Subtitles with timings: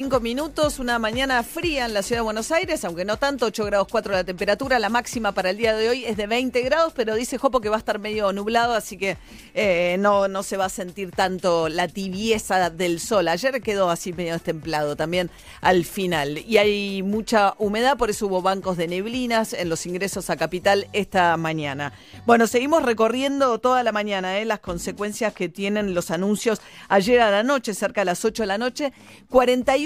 [0.00, 3.66] Cinco minutos, una mañana fría en la ciudad de Buenos Aires, aunque no tanto, 8
[3.66, 6.94] grados 4 la temperatura, la máxima para el día de hoy es de 20 grados,
[6.96, 9.18] pero dice Jopo que va a estar medio nublado, así que
[9.52, 13.28] eh, no, no se va a sentir tanto la tibieza del sol.
[13.28, 15.28] Ayer quedó así medio destemplado también
[15.60, 16.38] al final.
[16.38, 20.86] Y hay mucha humedad, por eso hubo bancos de neblinas en los ingresos a capital
[20.94, 21.92] esta mañana.
[22.24, 27.30] Bueno, seguimos recorriendo toda la mañana eh, las consecuencias que tienen los anuncios ayer a
[27.30, 28.94] la noche, cerca de las 8 de la noche.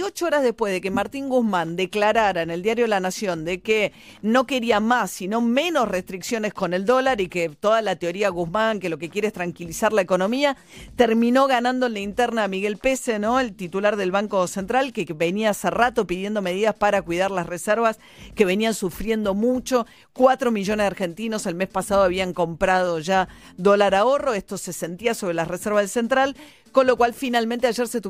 [0.05, 3.61] 48 ocho horas después de que Martín Guzmán declarara en el diario La Nación de
[3.61, 8.29] que no quería más, sino menos restricciones con el dólar y que toda la teoría
[8.29, 10.57] Guzmán, que lo que quiere es tranquilizar la economía,
[10.95, 13.41] terminó ganando en la interna a Miguel Pese, ¿no?
[13.41, 17.99] El titular del Banco Central, que venía hace rato pidiendo medidas para cuidar las reservas
[18.35, 19.87] que venían sufriendo mucho.
[20.13, 24.35] Cuatro millones de argentinos el mes pasado habían comprado ya dólar ahorro.
[24.35, 26.37] Esto se sentía sobre las reservas del Central
[26.75, 28.01] con lo cual finalmente ayer se,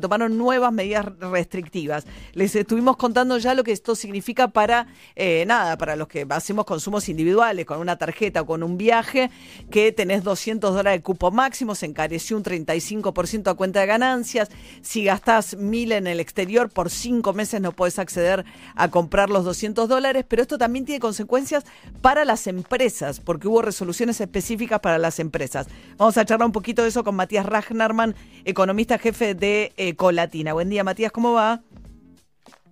[0.00, 2.06] tomaron nuevas medidas restrictivas.
[2.32, 6.64] Les estuvimos contando ya lo que esto significa para, eh, nada, para los que hacemos
[6.64, 9.30] consumos individuales, con una tarjeta o con un viaje,
[9.70, 14.48] que tenés 200 dólares de cupo máximo, se encareció un 35% a cuenta de ganancias.
[14.80, 19.44] Si gastás mil en el exterior, por cinco meses no puedes acceder a comprar los
[19.44, 21.64] 200 dólares, pero esto también tiene consecuencias
[22.00, 25.66] para las empresas, porque hubo resoluciones específicas para las empresas.
[25.98, 28.13] Vamos a charlar un poquito de eso con Matías Ragnarman,
[28.44, 30.52] economista jefe de Ecolatina.
[30.52, 31.62] Buen día, Matías, ¿cómo va?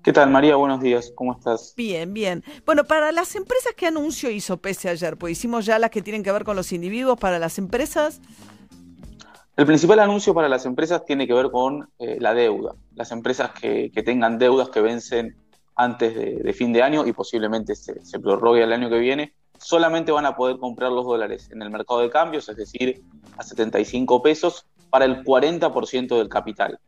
[0.02, 0.56] ¿Qué tal, María?
[0.56, 1.74] Buenos días, ¿cómo estás?
[1.76, 2.42] Bien, bien.
[2.66, 5.16] Bueno, para las empresas, ¿qué anuncio hizo PESE ayer?
[5.16, 8.20] Pues hicimos ya las que tienen que ver con los individuos, para las empresas.
[9.56, 12.74] El principal anuncio para las empresas tiene que ver con eh, la deuda.
[12.96, 15.36] Las empresas que, tengan deudas que vencen
[15.76, 20.10] antes de, fin de año y posiblemente se, se prorrogue el año que viene, solamente
[20.10, 23.02] van a poder comprar los dólares en el mercado de cambios, es decir,
[23.38, 26.78] a 75 pesos, para el 40% del capital.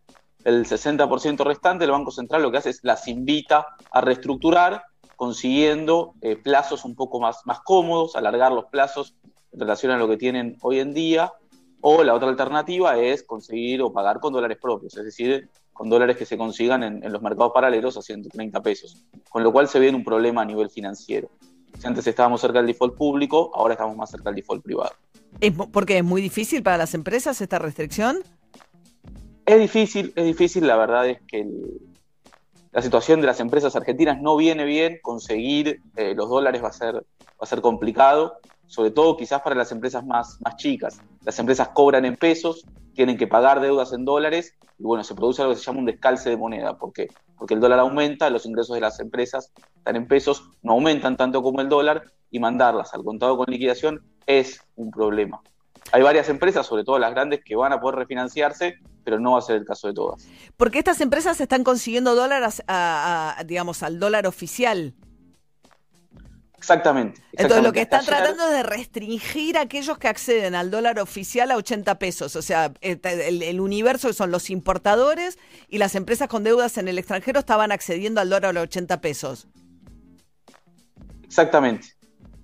[0.45, 4.83] El 60% restante, el Banco Central lo que hace es las invita a reestructurar,
[5.17, 9.15] consiguiendo eh, plazos un poco más, más cómodos, alargar los plazos
[9.53, 11.33] en relación a lo que tienen hoy en día,
[11.81, 16.19] o la otra alternativa es conseguir o pagar con dólares propios, es decir, con dólares
[16.19, 19.89] que se consigan en, los mercados paralelos a 130 pesos, con lo cual se ve
[19.89, 21.31] un problema a nivel financiero.
[21.79, 24.93] Si antes estábamos cerca del default público, ahora estamos más cerca del default privado.
[25.41, 28.19] ¿Es porque es muy difícil para las empresas esta restricción?
[29.47, 30.67] Es difícil, es difícil.
[30.67, 31.47] La verdad es que
[32.73, 34.99] la situación de las empresas argentinas no viene bien.
[35.03, 39.55] Conseguir eh, los dólares va a ser, va a ser complicado, sobre todo quizás para
[39.55, 41.01] las empresas más, más chicas.
[41.25, 42.65] Las empresas cobran en pesos,
[42.95, 45.87] tienen que pagar deudas en dólares y bueno, se produce algo que se llama un
[45.87, 46.77] descalce de moneda.
[46.79, 47.09] ¿Por qué?
[47.37, 51.43] Porque el dólar aumenta, los ingresos de las empresas están en pesos, no aumentan tanto
[51.43, 55.41] como el dólar y mandarlas al contado con liquidación es un problema.
[55.93, 59.39] Hay varias empresas, sobre todo las grandes, que van a poder refinanciarse, pero no va
[59.39, 60.27] a ser el caso de todas.
[60.57, 62.63] Porque estas empresas están consiguiendo dólares,
[63.45, 64.95] digamos, al dólar oficial.
[66.65, 70.99] Exactamente, Entonces lo que están tratando es de restringir a aquellos que acceden al dólar
[70.99, 72.37] oficial a 80 pesos.
[72.37, 75.39] O sea, el, el, universo son los importadores
[75.69, 79.47] y las empresas con deudas en el extranjero estaban accediendo al dólar a 80 pesos.
[81.23, 81.89] Exactamente,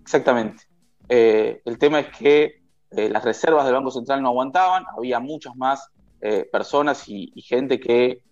[0.02, 0.64] exactamente.
[1.08, 2.60] Eh, el tema es que
[2.90, 5.88] eh, las reservas del Banco Central no aguantaban, había muchas más
[6.20, 8.22] eh, personas y, gente que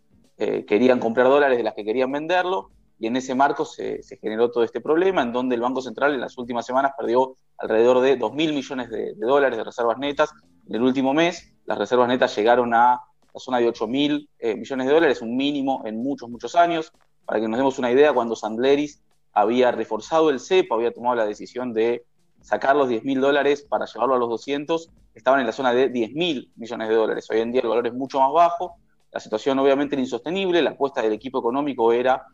[0.69, 4.65] querían comprar dólares de las que querían venderlo, y en ese marco se, generó todo
[4.65, 8.35] este problema, en donde el Banco Central en las últimas semanas perdió alrededor de 2
[8.35, 10.33] mil millones de, dólares de reservas netas.
[10.69, 13.01] En el último mes, las reservas netas llegaron a
[13.33, 16.93] la zona de 8 mil millones de dólares, un mínimo en muchos, muchos años.
[17.25, 21.27] Para que nos demos una idea, cuando Sandleris había reforzado el CEPO, había tomado la
[21.27, 22.05] decisión de
[22.41, 25.89] sacar los 10 mil dólares para llevarlo a los 200, estaban en la zona de
[25.89, 27.29] 10 mil millones de dólares.
[27.31, 28.77] Hoy en día el valor es mucho más bajo,
[29.13, 32.27] la situación obviamente era insostenible, la apuesta del equipo económico era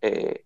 [0.00, 0.44] eh,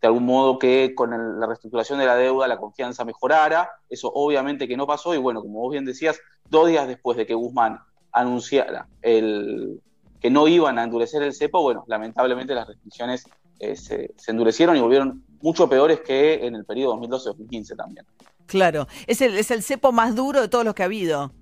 [0.00, 4.66] de algún modo que con la reestructuración de la deuda la confianza mejorara, eso obviamente
[4.66, 6.18] que no pasó y bueno, como vos bien decías,
[6.48, 7.80] dos días después de que Guzmán
[8.12, 9.80] anunciara el,
[10.20, 13.24] que no iban a endurecer el cepo, bueno, lamentablemente las restricciones
[13.58, 18.06] eh, se, se, endurecieron y volvieron mucho peores que en el periodo 2012-2015 también.
[18.46, 21.32] Claro, es el, es el cepo más duro de todos los que ha habido.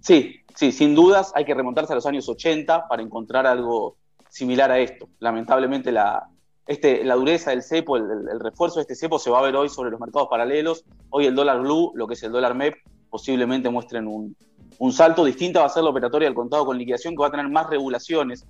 [0.00, 3.96] Sí, sí, sin dudas hay que remontarse a los años 80 para encontrar algo
[4.34, 5.08] similar a esto.
[5.20, 6.28] Lamentablemente la,
[6.66, 9.68] este, la dureza del cepo, el, refuerzo de este cepo se va a ver hoy
[9.68, 10.84] sobre los mercados paralelos.
[11.10, 12.74] Hoy el dólar blue, lo que es el dólar MEP,
[13.08, 14.36] posiblemente muestren un,
[14.78, 15.24] un salto.
[15.24, 17.70] Distinta va a ser la operatoria del contado con liquidación, que va a tener más
[17.70, 18.44] regulaciones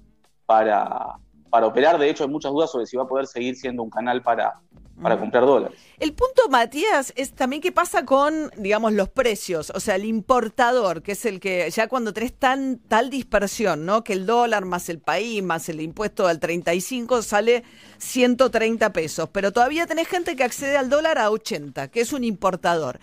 [0.47, 1.19] para,
[1.51, 1.99] para operar.
[1.99, 4.55] De hecho, hay muchas dudas sobre si va a poder seguir siendo un canal para,
[5.01, 5.79] para comprar dólares.
[5.99, 9.71] El punto, Matías, es también qué pasa con, digamos, los precios.
[9.75, 14.05] O sea, el importador, que es el que ya cuando tenés tan, tal dispersión, ¿no?
[14.05, 17.65] Que el dólar más el país más el impuesto al 35 sale
[17.99, 19.29] 130 pesos.
[19.33, 23.01] Pero todavía tenés gente que accede al dólar a 80, que es un importador.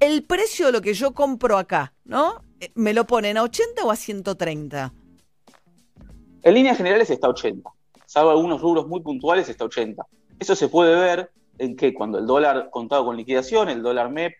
[0.00, 2.42] El precio de lo que yo compro acá, ¿no?
[2.60, 4.92] Eh, ¿Me lo ponen a 80 o a 130?
[6.42, 7.70] En líneas generales está 80.
[8.06, 10.04] Salvo algunos rubros muy puntuales, está 80.
[10.38, 14.34] Eso se puede ver en que cuando el dólar contado con liquidación, el dólar MEP,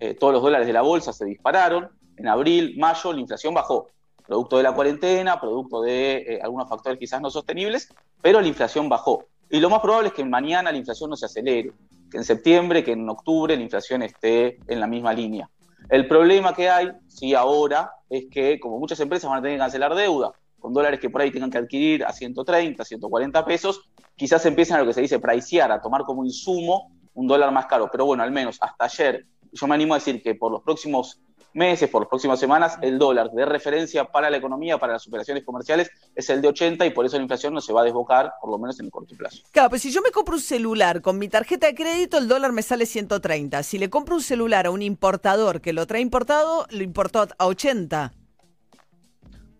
[0.00, 1.90] eh, todos los dólares de la bolsa se dispararon.
[2.16, 3.88] En abril, mayo, la inflación bajó.
[4.26, 7.92] Producto de la cuarentena, producto de eh, algunos factores quizás no sostenibles,
[8.22, 9.24] pero la inflación bajó.
[9.50, 11.72] Y lo más probable es que mañana la inflación no se acelere,
[12.10, 15.50] que en septiembre, que en octubre la inflación esté en la misma línea.
[15.90, 19.60] El problema que hay, sí, ahora, es que como muchas empresas van a tener que
[19.60, 20.32] cancelar deuda,
[20.64, 23.82] con dólares que por ahí tengan que adquirir a 130, 140 pesos,
[24.16, 27.66] quizás empiezan a lo que se dice pricear, a tomar como insumo un dólar más
[27.66, 27.90] caro.
[27.92, 31.20] Pero bueno, al menos hasta ayer, yo me animo a decir que por los próximos
[31.52, 35.44] meses, por las próximas semanas, el dólar de referencia para la economía, para las operaciones
[35.44, 38.32] comerciales, es el de 80 y por eso la inflación no se va a desbocar,
[38.40, 39.42] por lo menos en el corto plazo.
[39.52, 42.52] Claro, pues si yo me compro un celular con mi tarjeta de crédito, el dólar
[42.52, 43.62] me sale 130.
[43.64, 47.46] Si le compro un celular a un importador que lo trae importado, lo importó a
[47.46, 48.14] 80.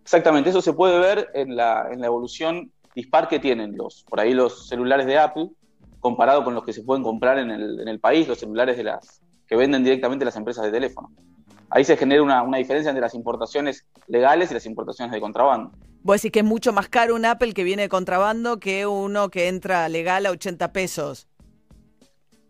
[0.05, 4.21] Exactamente, eso se puede ver en la, en la evolución dispar que tienen los, por
[4.21, 5.49] ahí los celulares de Apple,
[5.99, 8.85] comparado con los que se pueden comprar en el, en el país, los celulares de
[8.85, 11.11] las que venden directamente las empresas de teléfono.
[11.71, 15.73] Ahí se genera una, una diferencia entre las importaciones legales y las importaciones de contrabando.
[16.03, 19.31] Vos decís que es mucho más caro un Apple que viene de contrabando que uno
[19.31, 21.29] que entra legal a 80 pesos.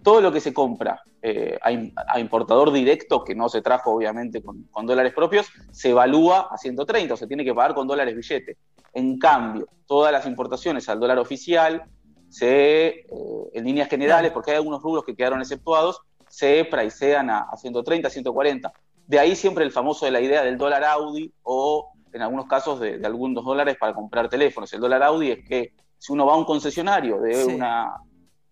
[0.02, 4.86] Todo lo que se compra eh, a, importador directo, que no se trajo obviamente con,
[4.86, 8.58] dólares propios, se evalúa a 130, o se tiene que pagar con dólares billete.
[8.92, 11.84] En cambio, todas las importaciones al dólar oficial,
[12.28, 13.06] se, eh,
[13.54, 18.10] en líneas generales, porque hay algunos rubros que quedaron exceptuados, se pricean a, a 130,
[18.10, 18.72] 140.
[19.06, 22.80] De ahí siempre el famoso de la idea del dólar Audi o en algunos casos
[22.80, 24.70] de, algunos dólares para comprar teléfonos.
[24.74, 27.94] El dólar Audi es que si uno va a un concesionario de una,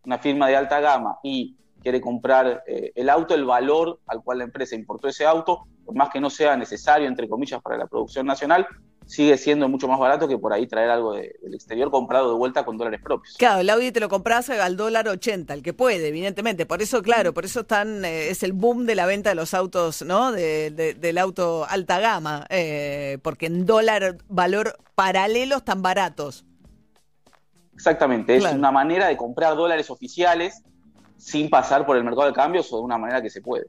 [0.04, 4.38] una firma de alta gama y quiere comprar eh, el auto, el valor al cual
[4.38, 7.86] la empresa importó ese auto, por más que no sea necesario, entre comillas, para la
[7.86, 8.66] producción nacional,
[9.06, 12.64] sigue siendo mucho más barato que por ahí traer algo del exterior comprado de vuelta
[12.64, 13.36] con dólares propios.
[13.36, 16.66] Claro, el Audi te lo compras al dólar 80, el que puede, evidentemente.
[16.66, 19.54] Por eso, claro, por eso están, eh, es el boom de la venta de los
[19.54, 20.32] autos, ¿no?
[20.32, 26.44] del auto alta gama, eh, porque en dólar valor paralelo están baratos.
[27.74, 30.62] Exactamente, es una manera de comprar dólares oficiales
[31.22, 33.66] sin pasar por el mercado de cambios o de una manera que se puede.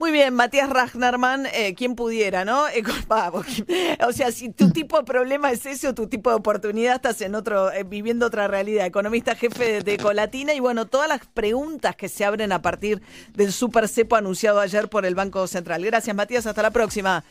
[0.00, 2.68] Muy bien, Matías Ragnarman, eh, quien pudiera, ¿no?
[2.68, 2.82] Eh,
[4.06, 7.20] o sea, si tu tipo de problema es ese o tu tipo de oportunidad, estás
[7.20, 8.86] en otro, eh, viviendo otra realidad.
[8.86, 13.02] Economista jefe de Colatina y bueno, todas las preguntas que se abren a partir
[13.34, 15.84] del super cepo anunciado ayer por el Banco Central.
[15.84, 17.24] Gracias, Matías, hasta la próxima.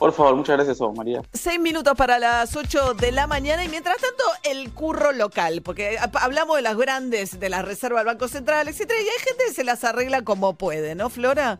[0.00, 1.20] Por favor, muchas gracias a vos, María.
[1.34, 5.98] Seis minutos para las ocho de la mañana y mientras tanto el curro local, porque
[6.14, 9.52] hablamos de las grandes, de las reservas del Banco Central, etcétera, y hay gente que
[9.52, 11.58] se las arregla como puede, ¿no, Flora?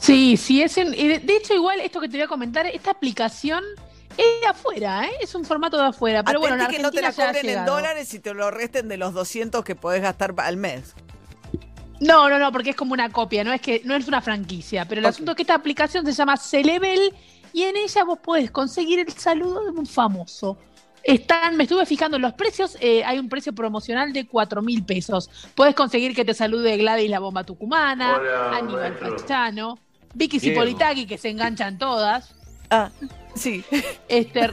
[0.00, 3.62] Sí, sí, es de hecho igual esto que te voy a comentar, esta aplicación
[4.16, 5.12] es de afuera, ¿eh?
[5.20, 8.20] es un formato de afuera, pero bueno, que no te la cobren en dólares y
[8.20, 10.94] te lo resten de los 200 que podés gastar al mes.
[12.02, 14.86] No, no, no, porque es como una copia, no es que no es una franquicia.
[14.86, 17.14] Pero el asunto es que esta aplicación se llama Celevel
[17.52, 20.58] y en ella vos podés conseguir el saludo de un famoso.
[21.04, 24.84] Están, me estuve fijando en los precios, eh, hay un precio promocional de 4 mil
[24.84, 25.30] pesos.
[25.54, 28.20] Puedes conseguir que te salude Gladys la bomba tucumana,
[28.52, 29.78] Aníbal Pachano,
[30.14, 32.34] Vicky Cipolitaki, que se enganchan todas.
[32.72, 32.90] Ah,
[33.34, 33.62] sí.
[34.08, 34.50] Este,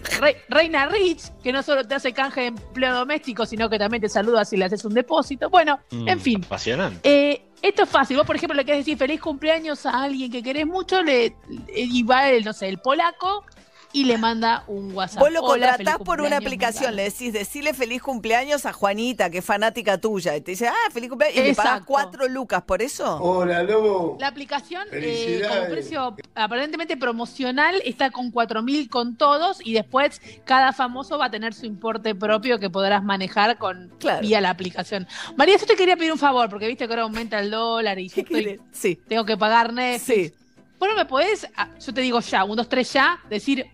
[0.50, 4.10] Reina Rich, que no solo te hace canje de empleo doméstico, sino que también te
[4.10, 5.50] saluda si le haces un depósito.
[5.50, 6.44] Bueno, mm, en fin.
[6.46, 7.00] Apasionante.
[7.04, 8.18] Eh, esto es fácil.
[8.18, 11.34] Vos, por ejemplo, le querés decir feliz cumpleaños a alguien que querés mucho, le,
[11.74, 13.46] y va el, no sé, el polaco,
[13.92, 15.20] y le manda un WhatsApp.
[15.20, 19.46] Vos lo contratás por una aplicación, le decís, decirle feliz cumpleaños a Juanita, que es
[19.46, 20.36] fanática tuya.
[20.36, 21.38] Y te dice, ah, feliz cumpleaños.
[21.38, 23.18] Y le pagas cuatro lucas por eso.
[23.22, 24.18] Hola, Lobo.
[24.20, 30.22] La aplicación, eh, con precio aparentemente promocional, está con cuatro mil con todos y después
[30.46, 33.92] cada famoso va a tener su importe propio que podrás manejar con
[34.22, 35.08] vía la aplicación.
[35.36, 38.10] María, yo te quería pedir un favor, porque viste que ahora aumenta el dólar y
[38.10, 38.24] yo
[38.72, 38.96] sí.
[39.08, 40.06] tengo que pagar Netflix.
[40.06, 40.34] Sí.
[40.78, 43.66] Bueno, me podés, ah, yo te digo ya, un, dos, tres ya, decir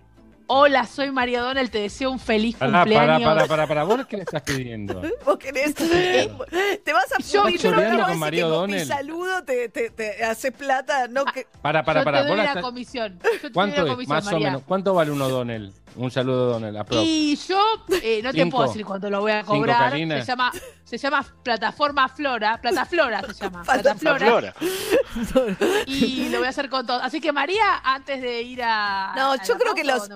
[0.47, 3.23] Hola, soy María Donel, te deseo un feliz cumpleaños.
[3.23, 5.01] Para, para, para, para, ¿vos qué le estás pidiendo?
[5.25, 5.73] ¿Vos querés?
[5.73, 8.79] te vas a yo choreando con María Donel.
[8.79, 11.47] Mi saludo te, te, te hace plata, no ah, que...
[11.61, 12.19] Para, para, para.
[12.19, 13.19] Yo te doy la comisión.
[13.53, 14.61] ¿Cuánto es, más o menos?
[14.67, 15.73] ¿Cuánto vale uno Donel?
[15.97, 16.77] Un saludo, Donel.
[16.91, 17.61] Y yo
[18.01, 19.91] eh, no te puedo decir cuánto lo voy a cobrar.
[19.91, 20.51] Se llama,
[20.83, 22.59] se llama Plataforma Flora.
[22.61, 23.63] Plataflora se llama.
[23.65, 24.53] Plataflora.
[25.85, 27.01] y lo voy a hacer con todo.
[27.01, 29.13] Así que María, antes de ir a.
[29.15, 30.09] No, yo creo que los,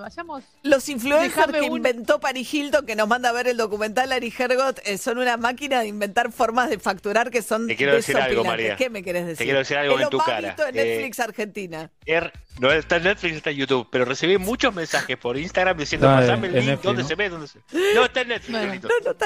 [0.63, 4.79] los influencers que inventó Paris Hilton, que nos manda a ver el documental Ari Hergot,
[4.85, 7.67] eh, son una máquina de inventar formas de facturar que son.
[7.67, 8.75] Te quiero decir algo, María.
[8.75, 9.37] ¿Qué me querés decir?
[9.37, 10.49] Te quiero decir algo en tu cara.
[10.49, 11.89] Visto en Netflix Argentina.
[12.05, 16.07] Er, no está en Netflix, está en YouTube, pero recibí muchos mensajes por Instagram diciendo,
[16.07, 17.29] pasame el link, ¿dónde se ve?
[17.29, 17.59] ¿Dónde se...
[17.95, 18.59] No, está en Netflix,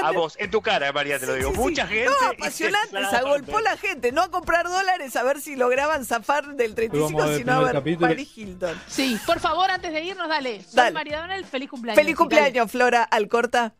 [0.01, 1.51] a vos, en tu cara, María, te lo digo.
[1.53, 2.05] Mucha gente.
[2.05, 6.55] No, apasionante, se agolpó la gente, no a comprar dólares a ver si lograban zafar
[6.55, 8.79] del 35, sino a ver Paris Hilton.
[8.87, 10.61] Sí, por favor, antes de irnos, dale.
[10.63, 10.91] Soy dale.
[10.91, 12.01] María Donel, feliz cumpleaños.
[12.01, 13.73] Feliz cumpleaños, Flora Alcorta.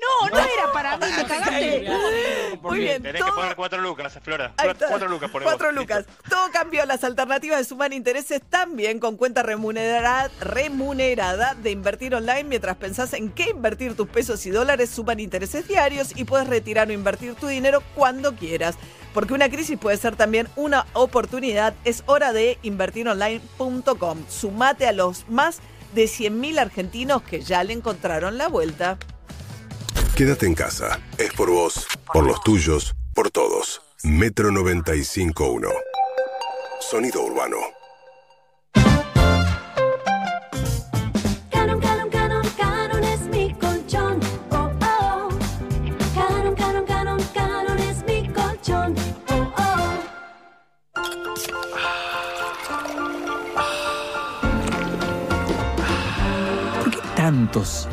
[0.00, 1.88] No, no era para mí, me cagaste.
[2.60, 3.02] Muy bien.
[3.02, 4.52] Tenés que poner cuatro lucas, Flora.
[4.88, 6.04] Cuatro lucas por Cuatro lucas.
[6.28, 6.84] Todo cambió.
[6.86, 13.12] Las alternativas de Suman Intereses también con cuenta remunerada, remunerada de invertir online mientras pensás
[13.14, 14.90] en qué invertir tus pesos y dólares.
[14.90, 18.76] Suman intereses diarios y puedes retirar o invertir tu dinero cuando quieras.
[19.14, 21.74] Porque una crisis puede ser también una oportunidad.
[21.84, 24.24] Es hora de invertironline.com.
[24.28, 25.60] Sumate a los más
[25.94, 28.98] de 100.000 argentinos que ya le encontraron la vuelta.
[30.16, 30.98] Quédate en casa.
[31.18, 33.82] Es por vos, por los tuyos, por todos.
[34.02, 35.68] Metro 95.1.
[36.80, 37.58] Sonido urbano.
[41.50, 44.18] Canon, canon, canon, canon es mi colchón.
[44.52, 45.28] Oh, oh.
[46.14, 48.94] Canon, canon, canon, canon es mi colchón.
[49.28, 50.00] Oh, oh.
[56.80, 57.86] ¿Por qué tantos?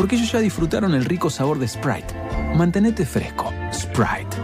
[0.00, 2.14] Porque ellos ya disfrutaron el rico sabor de Sprite.
[2.56, 3.52] Mantenete fresco.
[3.70, 4.34] Sprite.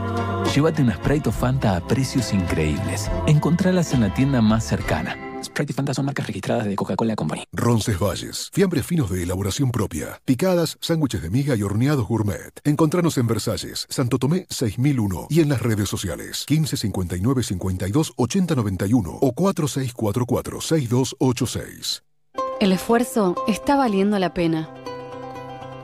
[0.55, 3.11] Llévate una Sprite o Fanta a precios increíbles.
[3.27, 5.17] Encontralas en la tienda más cercana.
[5.43, 7.45] Sprite y Fanta son marcas registradas de Coca-Cola Company.
[7.53, 8.51] Roncesvalles.
[8.53, 10.21] Fiambres finos de elaboración propia.
[10.27, 12.61] Picadas, sándwiches de miga y horneados gourmet.
[12.65, 18.55] Encontranos en Versalles, Santo Tomé 6001 y en las redes sociales 15 59 52 80
[18.57, 22.03] 91 o 4644 6286.
[22.61, 24.69] El esfuerzo está valiendo la pena.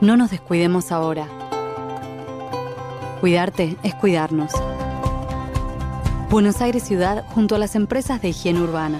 [0.03, 1.29] No nos descuidemos ahora.
[3.21, 4.51] Cuidarte es cuidarnos.
[6.29, 8.99] Buenos Aires Ciudad junto a las empresas de higiene urbana.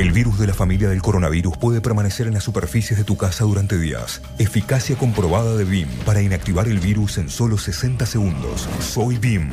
[0.00, 3.44] El virus de la familia del coronavirus puede permanecer en las superficies de tu casa
[3.44, 4.22] durante días.
[4.38, 8.66] Eficacia comprobada de BIM para inactivar el virus en solo 60 segundos.
[8.80, 9.50] Soy BIM.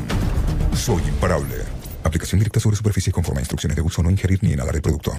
[0.74, 1.54] Soy imparable.
[2.02, 5.18] Aplicación directa sobre superficies conforme a instrucciones de uso, no ingerir ni inhalar el producto.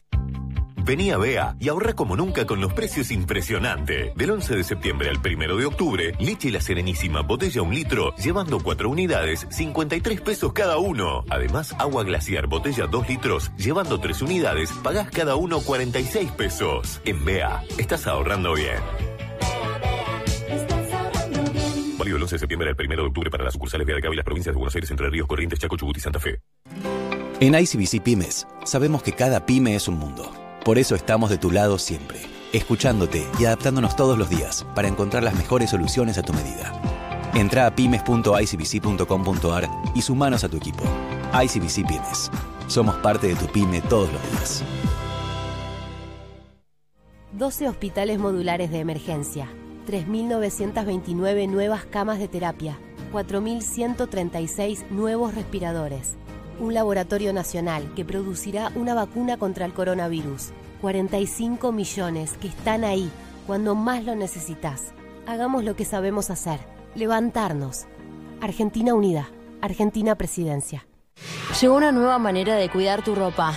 [0.89, 4.15] Vení a Bea y ahorra como nunca con los precios impresionantes.
[4.15, 8.59] Del 11 de septiembre al 1 de octubre, leche La Serenísima, botella un litro, llevando
[8.59, 11.27] 4 unidades, 53 pesos cada uno.
[11.29, 17.03] Además, agua glaciar, botella 2 litros, llevando 3 unidades, pagás cada uno 46 pesos.
[17.05, 18.79] En Bea, estás ahorrando bien.
[21.99, 24.17] Válido el 11 de septiembre al 1 de octubre para las sucursales de Cabo y
[24.17, 26.41] las provincias de Buenos Aires, Entre Ríos, Corrientes, Chaco, Chubut y Santa Fe.
[27.41, 30.48] En ICBC Pymes, sabemos que cada pyme es un mundo.
[30.69, 32.21] Por eso estamos de tu lado siempre,
[32.53, 36.79] escuchándote y adaptándonos todos los días para encontrar las mejores soluciones a tu medida.
[37.33, 40.85] Entra a pymes.icbc.com.ar y sumanos a tu equipo.
[41.33, 42.31] ICBC Pymes.
[42.67, 44.63] Somos parte de tu pyme todos los días.
[47.33, 49.49] 12 hospitales modulares de emergencia,
[49.87, 52.79] 3.929 nuevas camas de terapia,
[53.11, 56.19] 4.136 nuevos respiradores
[56.61, 60.51] un laboratorio nacional que producirá una vacuna contra el coronavirus.
[60.81, 63.11] 45 millones que están ahí
[63.47, 64.93] cuando más lo necesitas.
[65.27, 66.61] Hagamos lo que sabemos hacer,
[66.95, 67.87] levantarnos.
[68.41, 69.29] Argentina Unida,
[69.61, 70.87] Argentina Presidencia.
[71.61, 73.55] Llegó una nueva manera de cuidar tu ropa.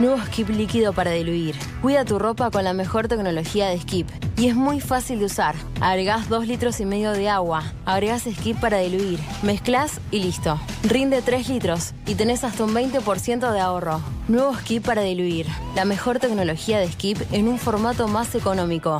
[0.00, 1.54] Nuevo Skip líquido para diluir.
[1.80, 4.08] Cuida tu ropa con la mejor tecnología de Skip.
[4.36, 5.54] Y es muy fácil de usar.
[5.80, 7.62] Agregás 2 litros y medio de agua.
[7.86, 9.20] Agregás Skip para diluir.
[9.44, 10.60] Mezclas y listo.
[10.82, 14.00] Rinde 3 litros y tenés hasta un 20% de ahorro.
[14.26, 15.46] Nuevo Skip para diluir.
[15.76, 18.98] La mejor tecnología de Skip en un formato más económico.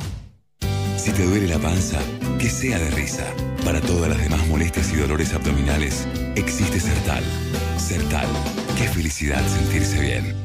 [0.95, 1.99] Si te duele la panza,
[2.39, 3.25] que sea de risa.
[3.65, 7.23] Para todas las demás molestias y dolores abdominales, existe Sertal.
[7.77, 8.27] Sertal.
[8.77, 10.44] Qué felicidad sentirse bien.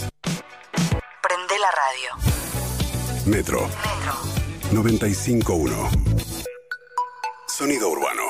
[3.31, 3.69] Metro.
[4.73, 5.73] 95.1.
[7.47, 8.23] Sonido urbano.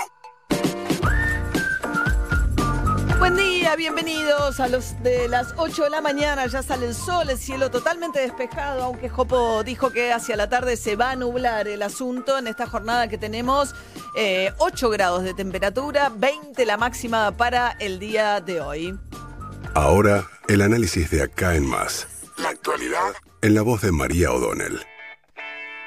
[3.18, 6.46] Buen día, bienvenidos a los de las 8 de la mañana.
[6.46, 10.78] Ya sale el sol, el cielo totalmente despejado, aunque Jopo dijo que hacia la tarde
[10.78, 13.74] se va a nublar el asunto en esta jornada que tenemos.
[14.16, 19.00] eh, 8 grados de temperatura, 20 la máxima para el día de hoy.
[19.74, 22.08] Ahora, el análisis de acá en más.
[22.38, 24.80] La actualidad En la voz de María O'Donnell.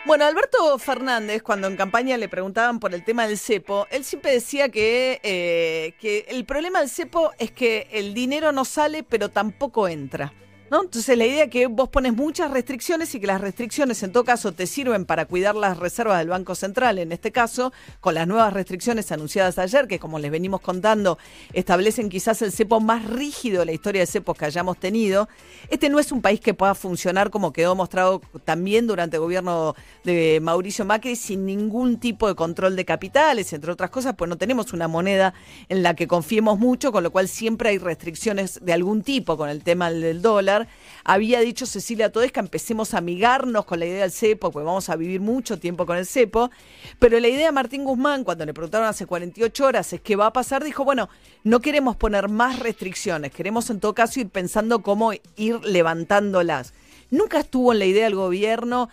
[0.06, 4.32] Bueno, Alberto Fernández, cuando en campaña le preguntaban por el tema del cepo, él siempre
[4.32, 9.30] decía que, eh, que el problema del cepo es que el dinero no sale, pero
[9.30, 10.34] tampoco entra.
[10.82, 14.24] Entonces la idea es que vos pones muchas restricciones y que las restricciones en todo
[14.24, 18.26] caso te sirven para cuidar las reservas del Banco Central, en este caso, con las
[18.26, 21.18] nuevas restricciones anunciadas ayer, que como les venimos contando,
[21.52, 25.28] establecen quizás el cepo más rígido de la historia de cepos que hayamos tenido.
[25.68, 29.74] Este no es un país que pueda funcionar como quedó mostrado también durante el gobierno
[30.04, 34.36] de Mauricio Macri, sin ningún tipo de control de capitales, entre otras cosas, pues no
[34.36, 35.34] tenemos una moneda
[35.68, 39.48] en la que confiemos mucho, con lo cual siempre hay restricciones de algún tipo con
[39.48, 40.63] el tema del dólar.
[41.04, 44.96] Había dicho Cecilia Todesca, empecemos a amigarnos con la idea del cepo, porque vamos a
[44.96, 46.50] vivir mucho tiempo con el cepo.
[46.98, 50.26] Pero la idea de Martín Guzmán, cuando le preguntaron hace 48 horas, es qué va
[50.26, 51.08] a pasar, dijo, bueno,
[51.42, 56.72] no queremos poner más restricciones, queremos en todo caso ir pensando cómo ir levantándolas.
[57.10, 58.88] Nunca estuvo en la idea del gobierno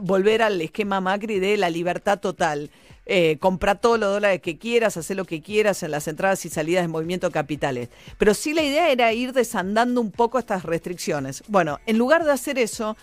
[0.00, 2.70] volver al esquema Macri de la libertad total.
[3.12, 6.48] Eh, comprar todos los dólares que quieras, hacer lo que quieras en las entradas y
[6.48, 7.88] salidas de movimiento de capitales.
[8.18, 11.42] Pero sí la idea era ir desandando un poco estas restricciones.
[11.48, 12.96] Bueno, en lugar de hacer eso,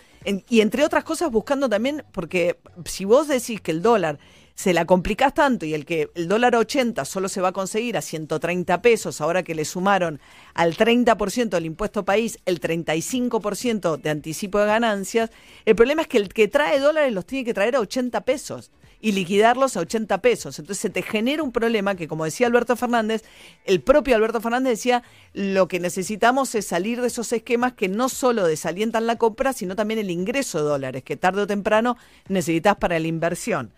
[0.47, 4.17] y entre otras cosas buscando también, porque si vos decís que el dólar
[4.55, 7.51] se la complicás tanto y el que el dólar a 80 solo se va a
[7.51, 10.21] conseguir a 130 pesos, ahora que le sumaron
[10.53, 15.31] al 30% del impuesto país el 35% de anticipo de ganancias,
[15.65, 18.71] el problema es que el que trae dólares los tiene que traer a 80 pesos
[18.99, 20.59] y liquidarlos a 80 pesos.
[20.59, 23.23] Entonces se te genera un problema que, como decía Alberto Fernández,
[23.65, 28.09] el propio Alberto Fernández decía, lo que necesitamos es salir de esos esquemas que no
[28.09, 32.77] solo desalientan la compra, sino también el ingreso de dólares, que tarde o temprano necesitas
[32.77, 33.71] para la inversión.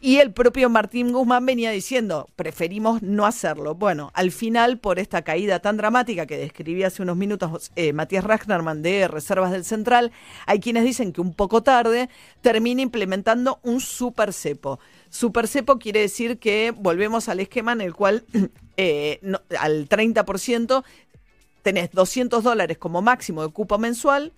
[0.00, 3.74] Y el propio Martín Guzmán venía diciendo, preferimos no hacerlo.
[3.74, 8.22] Bueno, al final, por esta caída tan dramática que describía hace unos minutos eh, Matías
[8.22, 10.12] Rachnerman de Reservas del Central,
[10.46, 12.08] hay quienes dicen que un poco tarde
[12.42, 14.78] termina implementando un super cepo.
[15.10, 18.24] Super cepo quiere decir que volvemos al esquema en el cual
[18.76, 19.20] eh,
[19.58, 20.84] al 30%
[21.62, 24.32] tenés 200 dólares como máximo de cupo mensual.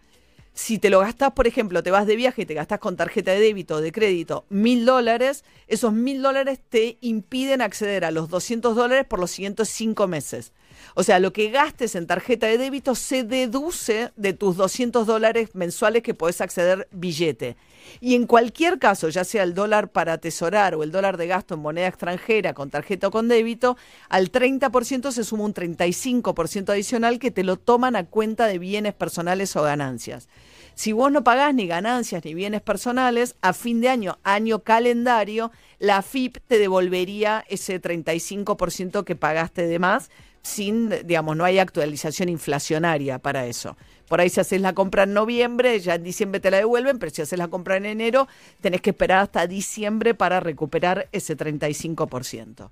[0.52, 3.32] Si te lo gastás, por ejemplo, te vas de viaje y te gastás con tarjeta
[3.32, 8.28] de débito o de crédito mil dólares, esos mil dólares te impiden acceder a los
[8.28, 10.52] 200 dólares por los siguientes cinco meses.
[10.94, 15.50] O sea, lo que gastes en tarjeta de débito se deduce de tus 200 dólares
[15.54, 17.56] mensuales que podés acceder billete.
[18.00, 21.54] Y en cualquier caso, ya sea el dólar para atesorar o el dólar de gasto
[21.54, 23.76] en moneda extranjera con tarjeta o con débito,
[24.08, 28.94] al 30% se suma un 35% adicional que te lo toman a cuenta de bienes
[28.94, 30.28] personales o ganancias.
[30.74, 35.50] Si vos no pagás ni ganancias ni bienes personales, a fin de año, año calendario,
[35.78, 40.10] la AFIP te devolvería ese 35% que pagaste de más
[40.42, 43.76] sin, digamos, no hay actualización inflacionaria para eso.
[44.08, 47.14] Por ahí si haces la compra en noviembre, ya en diciembre te la devuelven, pero
[47.14, 48.26] si haces la compra en enero,
[48.60, 52.70] tenés que esperar hasta diciembre para recuperar ese 35%.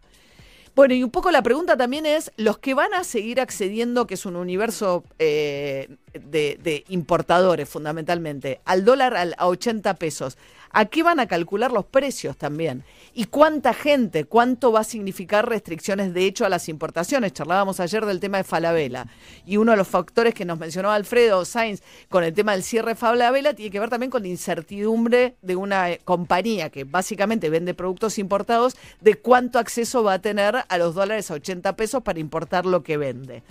[0.75, 4.15] Bueno, y un poco la pregunta también es, los que van a seguir accediendo, que
[4.15, 10.37] es un universo eh, de, importadores fundamentalmente, al dólar al- a 80 pesos,
[10.71, 12.85] ¿a qué van a calcular los precios también?
[13.15, 17.33] ¿Y cuánta gente, cuánto va a significar restricciones de hecho a las importaciones?
[17.33, 19.07] Charlábamos ayer del tema de Falabella
[19.47, 22.91] y uno de los factores que nos mencionó Alfredo Sainz con el tema del cierre
[22.91, 27.51] de Falabella tiene que ver también con la incertidumbre de una eh, compañía que básicamente
[27.51, 32.03] vende productos importados de cuánto acceso va a tener a los dólares a 80 pesos
[32.03, 33.43] para importar lo que vende.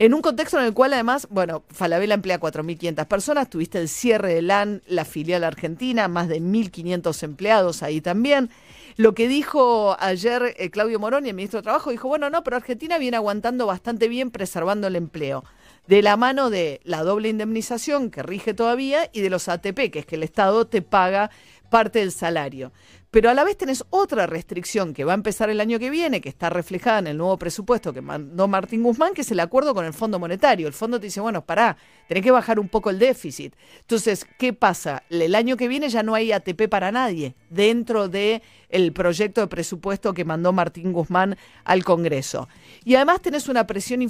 [0.00, 4.32] En un contexto en el cual además, bueno, Falabella emplea 4.500 personas, tuviste el cierre
[4.32, 8.48] de LAN, la filial argentina, más de 1.500 empleados ahí también.
[8.96, 12.56] Lo que dijo ayer eh, Claudio Moroni, el ministro de Trabajo, dijo, bueno, no, pero
[12.56, 15.44] Argentina viene aguantando bastante bien preservando el empleo.
[15.86, 19.98] De la mano de la doble indemnización que rige todavía y de los ATP, que
[19.98, 21.30] es que el Estado te paga
[21.68, 22.72] parte del salario.
[23.10, 26.20] Pero a la vez tenés otra restricción que va a empezar el año que viene,
[26.20, 29.74] que está reflejada en el nuevo presupuesto que mandó Martín Guzmán, que es el acuerdo
[29.74, 30.68] con el Fondo Monetario.
[30.68, 33.54] El fondo te dice, bueno, pará, tenés que bajar un poco el déficit.
[33.80, 35.02] Entonces, ¿qué pasa?
[35.10, 39.48] El año que viene ya no hay ATP para nadie dentro de el proyecto de
[39.48, 42.48] presupuesto que mandó Martín Guzmán al Congreso.
[42.84, 44.00] Y además tenés una presión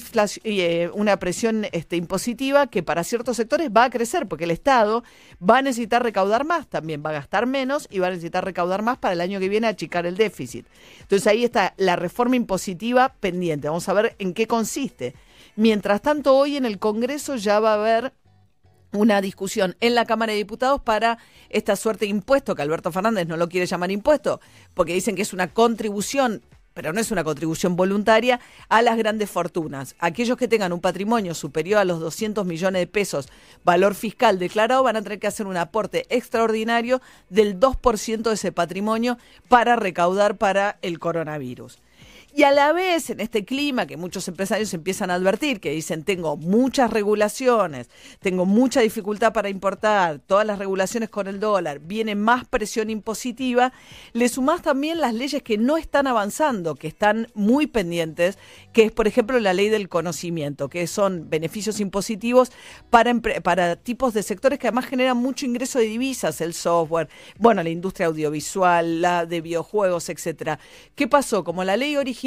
[0.45, 5.03] eh, una presión este, impositiva que para ciertos sectores va a crecer, porque el Estado
[5.43, 8.83] va a necesitar recaudar más, también va a gastar menos y va a necesitar recaudar
[8.83, 10.67] más para el año que viene achicar el déficit.
[11.01, 13.69] Entonces ahí está la reforma impositiva pendiente.
[13.69, 15.15] Vamos a ver en qué consiste.
[15.57, 18.13] Mientras tanto, hoy en el Congreso ya va a haber
[18.93, 23.27] una discusión en la Cámara de Diputados para esta suerte de impuesto, que Alberto Fernández
[23.27, 24.41] no lo quiere llamar impuesto,
[24.75, 26.43] porque dicen que es una contribución,
[26.75, 29.95] pero no es una contribución voluntaria, a las grandes fortunas.
[29.99, 33.29] Aquellos que tengan un patrimonio superior a los 200 millones de pesos,
[33.65, 38.53] valor fiscal declarado, van a tener que hacer un aporte extraordinario del 2% de ese
[38.53, 41.79] patrimonio para recaudar para el coronavirus.
[42.33, 46.05] Y a la vez, en este clima que muchos empresarios empiezan a advertir, que dicen,
[46.05, 47.91] tengo muchas regulaciones,
[48.21, 53.73] tengo mucha dificultad para importar, todas las regulaciones con el dólar, viene más presión impositiva,
[54.13, 58.39] le sumás también las leyes que no están avanzando, que están muy pendientes,
[58.73, 62.53] que es, por ejemplo, la ley del conocimiento, que son beneficios impositivos
[62.91, 63.13] para,
[63.43, 67.71] para tipos de sectores que además generan mucho ingreso de divisas, el software, bueno, la
[67.71, 70.61] industria audiovisual, la de videojuegos, etcétera.
[70.95, 71.43] ¿Qué pasó?
[71.43, 72.20] Como la ley original,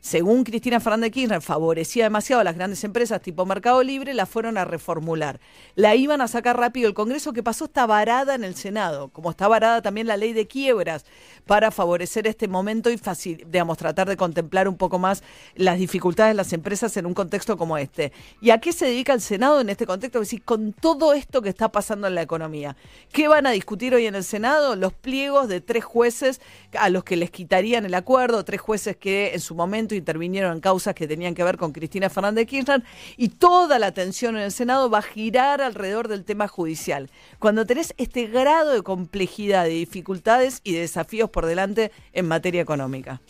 [0.00, 4.56] según Cristina Fernández Kirchner, favorecía demasiado a las grandes empresas tipo Mercado Libre, la fueron
[4.56, 5.40] a reformular.
[5.74, 9.30] La iban a sacar rápido el Congreso, que pasó está varada en el Senado, como
[9.30, 11.04] está varada también la ley de quiebras
[11.44, 13.00] para favorecer este momento y
[13.46, 15.24] digamos, tratar de contemplar un poco más
[15.56, 18.12] las dificultades de las empresas en un contexto como este.
[18.40, 20.20] ¿Y a qué se dedica el Senado en este contexto?
[20.20, 22.76] Es decir, con todo esto que está pasando en la economía.
[23.12, 24.76] ¿Qué van a discutir hoy en el Senado?
[24.76, 26.40] Los pliegos de tres jueces
[26.78, 30.60] a los que les quitarían el acuerdo, tres jueces que en su momento intervinieron en
[30.60, 32.82] causas que tenían que ver con Cristina Fernández Kirchner,
[33.16, 37.10] y toda la atención en el Senado va a girar alrededor del tema judicial.
[37.38, 42.62] Cuando tenés este grado de complejidad, de dificultades y de desafíos por delante en materia
[42.62, 43.20] económica.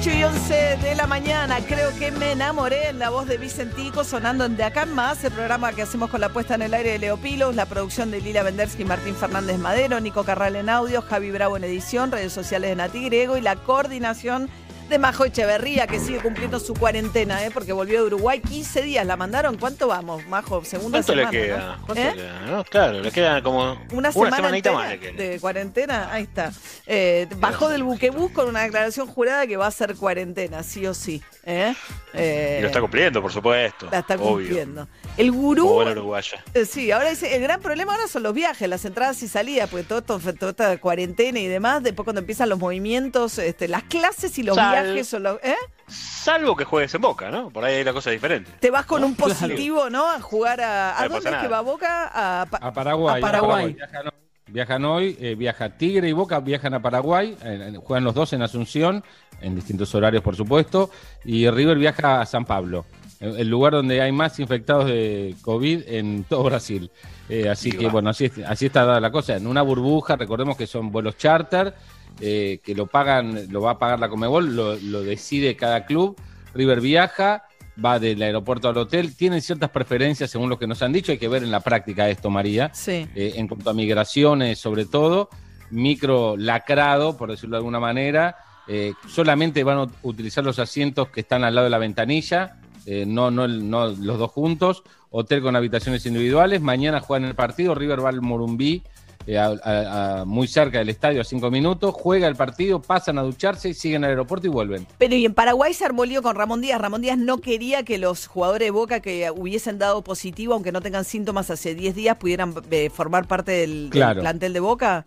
[0.00, 4.02] 8 y 11 de la mañana, creo que me enamoré en la voz de Vicentico
[4.02, 6.92] sonando en De Acá Más, el programa que hacemos con la puesta en el aire
[6.92, 11.02] de Leo Pilos, la producción de Lila Vendersky Martín Fernández Madero, Nico Carral en audio,
[11.02, 14.48] Javi Bravo en edición, redes sociales de Nati Griego y la coordinación
[14.90, 17.50] de Majo Echeverría, que sigue cumpliendo su cuarentena, ¿eh?
[17.54, 19.06] porque volvió de Uruguay 15 días.
[19.06, 19.56] ¿La mandaron?
[19.56, 20.64] ¿Cuánto vamos, Majo?
[20.64, 21.30] Segunda ¿Cuánto semana.
[21.30, 21.76] le queda?
[21.78, 21.86] ¿no?
[21.86, 22.06] ¿Cuánto ¿Eh?
[22.10, 22.40] le queda?
[22.46, 24.90] No, claro, le queda como Una, semana semanita entera más.
[24.90, 25.12] le queda.
[25.22, 26.52] de cuarentena, ahí está.
[26.86, 30.92] Eh, bajó del buquebús con una declaración jurada que va a ser cuarentena, sí o
[30.92, 31.22] sí.
[31.44, 31.72] ¿eh?
[32.12, 33.88] Eh, Y lo está cumpliendo, por supuesto.
[33.90, 34.28] la está obvio.
[34.46, 34.88] cumpliendo.
[35.16, 35.68] El gurú.
[35.82, 36.42] Uruguaya.
[36.54, 39.68] eh, Sí, ahora dice, el gran problema ahora son los viajes, las entradas y salidas,
[39.68, 43.82] porque todo, esto- toda esta cuarentena y demás, después cuando empiezan los movimientos, este, las
[43.84, 45.38] clases y los Sal- viajes son los.
[45.42, 45.54] ¿eh?
[45.88, 47.50] Salvo que juegues en Boca, ¿no?
[47.50, 48.50] Por ahí la cosa es diferente.
[48.60, 49.08] Te vas con ¿No?
[49.08, 50.08] un positivo, ¿no?
[50.10, 50.98] A jugar a.
[50.98, 52.10] ¿A No dónde es que va Boca?
[52.42, 53.18] A, Pa- A Paraguay.
[53.18, 53.72] A Paraguay.
[53.74, 54.12] Viajan hoy,
[54.46, 58.42] viajan hoy, eh, viaja Tigre y Boca, viajan a Paraguay, eh, juegan los dos en
[58.42, 59.04] Asunción,
[59.40, 60.90] en distintos horarios por supuesto,
[61.24, 62.84] y River viaja a San Pablo,
[63.20, 66.90] el lugar donde hay más infectados de COVID en todo Brasil.
[67.28, 67.92] Eh, así Y que va.
[67.92, 71.16] bueno, así, es- así está dada la cosa, en una burbuja, recordemos que son vuelos
[71.18, 71.74] charter,
[72.20, 76.16] eh, que lo pagan, lo va a pagar la Comebol, lo, lo decide cada club,
[76.54, 77.44] River viaja,
[77.82, 81.18] va del aeropuerto al hotel, tienen ciertas preferencias según lo que nos han dicho, hay
[81.18, 83.06] que ver en la práctica esto, María, Sí.
[83.14, 85.28] eh, en cuanto a migraciones sobre todo,
[85.70, 91.08] micro lacrado, por decirlo de alguna manera, eh, solamente van a ut- utilizar los asientos
[91.08, 95.42] que están al lado de la ventanilla, eh, no, no, no los dos juntos, hotel
[95.42, 98.82] con habitaciones individuales, mañana juegan el partido, River va al Morumbí,
[99.26, 103.18] eh, a- a- a- muy cerca del estadio a cinco minutos, juega el partido, pasan
[103.18, 104.86] a ducharse, siguen al aeropuerto y vuelven.
[104.98, 106.80] Pero y en Paraguay se armó lío con Ramón Díaz.
[106.80, 110.80] Ramón Díaz no quería que los jugadores de Boca que hubiesen dado positivo, aunque no
[110.80, 115.06] tengan síntomas hace 10 días, pudieran eh, formar parte del, plantel de Boca.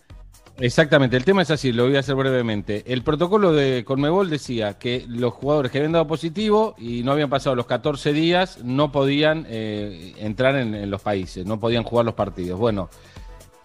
[0.60, 2.84] Exactamente, el tema es así, lo voy a hacer brevemente.
[2.86, 7.30] El protocolo de Conmebol decía que los jugadores que habían dado positivo y no habían
[7.30, 12.14] pasado los 14 días no podían eh, entrar en, los países, no podían jugar los
[12.14, 12.60] partidos.
[12.60, 12.90] Bueno,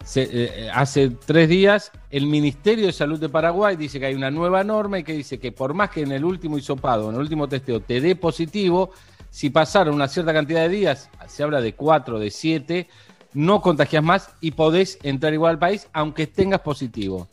[0.03, 4.31] se- eh, hace tres días el Ministerio de Salud de Paraguay dice que hay una
[4.31, 7.21] nueva norma y que dice que por más que en el último hisopado, en el
[7.21, 8.89] último testeo te dé positivo,
[9.29, 12.87] si pasaron una cierta cantidad de días, se habla de cuatro, de siete,
[13.33, 17.27] no contagias más y podés entrar igual al país aunque tengas positivo.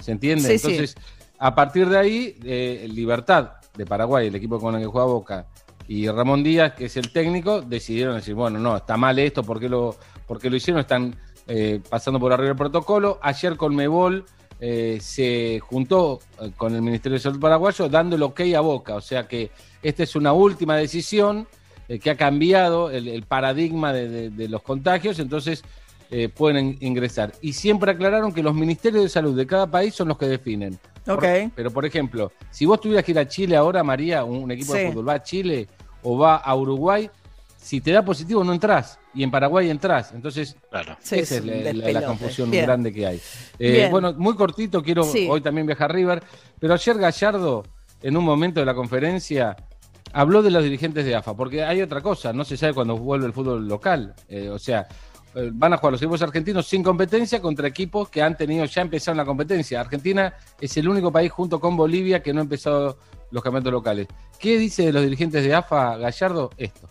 [0.00, 0.48] ¿Se entiende?
[0.48, 0.66] Sí, sí.
[0.66, 0.96] Entonces,
[1.38, 5.46] a partir de ahí, eh, Libertad de Paraguay, el equipo con el que juega Boca,
[5.88, 9.58] y Ramón Díaz, que es el técnico, decidieron decir, bueno, no, está mal esto, ¿por
[9.58, 9.96] qué lo,
[10.26, 10.80] por qué lo hicieron?
[10.80, 13.18] Están eh, pasando por arriba el protocolo.
[13.22, 14.26] Ayer Colmebol
[14.60, 18.96] eh, se juntó eh, con el Ministerio de Salud paraguayo dando el ok a Boca,
[18.96, 19.50] o sea que
[19.82, 21.48] esta es una última decisión
[21.88, 25.64] eh, que ha cambiado el, el paradigma de, de- de los contagios, entonces
[26.10, 27.32] eh, pueden in- ingresar.
[27.42, 30.78] Y siempre aclararon que los ministerios de salud de cada país son los que definen.
[31.04, 31.24] Por- Ok.
[31.54, 34.72] pero, por ejemplo, si vos tuvieras que ir a Chile ahora, María, un, un equipo
[34.74, 34.78] Sí.
[34.80, 35.68] de fútbol va a Chile
[36.02, 37.10] o va a Uruguay,
[37.56, 38.98] si te da positivo no entras.
[39.14, 40.12] Y en Paraguay entras.
[40.12, 40.56] Entonces,
[41.00, 42.06] Sí, esa es la- la, la despelote.
[42.06, 42.64] confusión Bien.
[42.66, 43.20] grande que hay.
[43.58, 45.26] Eh, bueno, muy cortito, quiero Sí.
[45.28, 46.22] hoy también viajar a River.
[46.60, 47.64] Pero ayer Gallardo,
[48.02, 49.56] en un momento de la conferencia,
[50.18, 53.26] habló de los dirigentes de AFA, porque hay otra cosa, no se sabe cuándo vuelve
[53.26, 54.16] el fútbol local.
[54.28, 54.88] Eh, o sea,
[55.36, 58.82] eh, van a jugar los equipos argentinos sin competencia contra equipos que han tenido, ya
[58.82, 59.80] empezaron la competencia.
[59.80, 62.98] Argentina es el único país junto con Bolivia que no ha empezado
[63.30, 64.08] los campeonatos locales.
[64.40, 66.50] ¿Qué dice de los dirigentes de AFA Gallardo?
[66.56, 66.88] Esto.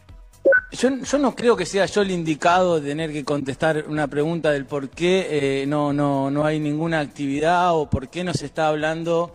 [0.72, 4.52] Yo, yo no creo que sea yo el indicado de tener que contestar una pregunta
[4.52, 5.28] del por qué
[5.62, 9.34] eh, no, no, no hay ninguna actividad o por qué no se está hablando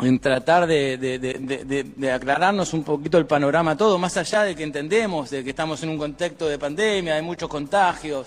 [0.00, 4.62] en tratar de, de- de- aclararnos un poquito el panorama todo, más allá de que
[4.62, 8.26] entendemos de que estamos en un contexto de pandemia, hay muchos contagios,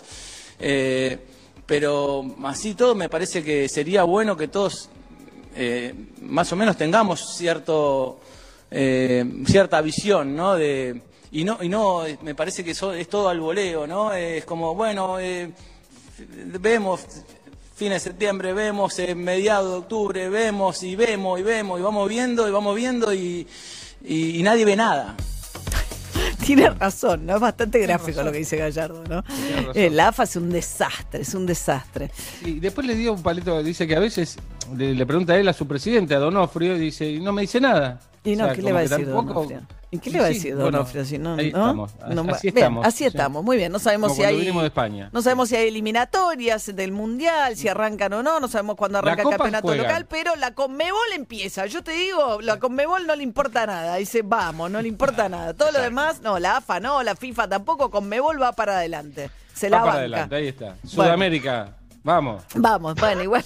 [0.59, 1.17] eh,
[1.65, 4.89] pero así todo me parece que sería bueno que todos
[5.55, 8.19] eh, más o menos tengamos cierto
[8.69, 10.55] eh, cierta visión, ¿no?
[10.55, 14.13] De, y no, y no, me parece que eso es todo al voleo, ¿no?
[14.13, 15.49] Es como, bueno, eh,
[16.59, 17.05] vemos
[17.81, 22.07] fin de septiembre, vemos en mediados de octubre, vemos y vemos y vemos y vamos
[22.07, 23.47] viendo y vamos viendo y,
[24.05, 25.15] y- y nadie ve nada.
[26.45, 27.33] Tiene razón, ¿no?
[27.37, 29.23] Es bastante gráfico lo que dice Gallardo, ¿no?
[29.73, 32.11] El AFA es un desastre, es un desastre.
[32.45, 34.37] Y después le dio un palito, dice que a veces
[34.77, 37.41] le, le pregunta a él a su presidente, a Donofrio, y dice, y no me
[37.41, 37.99] dice nada.
[38.23, 39.61] Y no, O sea, ¿qué le va a decir tampoco- Donofrio?
[39.93, 41.03] ¿Y qué Sí, le va a sí, decir bueno, Donofrio?
[41.05, 41.59] Si no, ahí ¿no?
[41.85, 43.03] estamos, No, así bien, estamos, así sí.
[43.05, 43.71] estamos, muy bien.
[43.71, 44.37] No sabemos Como si hay.
[44.37, 45.09] vinimos de España.
[45.11, 49.23] No sabemos si hay eliminatorias del Mundial, si arrancan o no, no sabemos cuándo arranca
[49.23, 51.65] el campeonato local, pero la Conmebol empieza.
[51.65, 53.95] Yo te digo, la Conmebol no le importa nada.
[53.97, 55.53] Dice, vamos, no le importa nada.
[55.55, 59.29] Todo lo demás, no, la AFA no, la FIFA tampoco, Conmebol va para adelante.
[59.53, 59.99] Se la Va para banca.
[60.01, 60.75] adelante, ahí está.
[60.95, 61.17] Bueno.
[62.03, 62.43] Vamos.
[62.55, 63.43] Vamos, bueno, igual.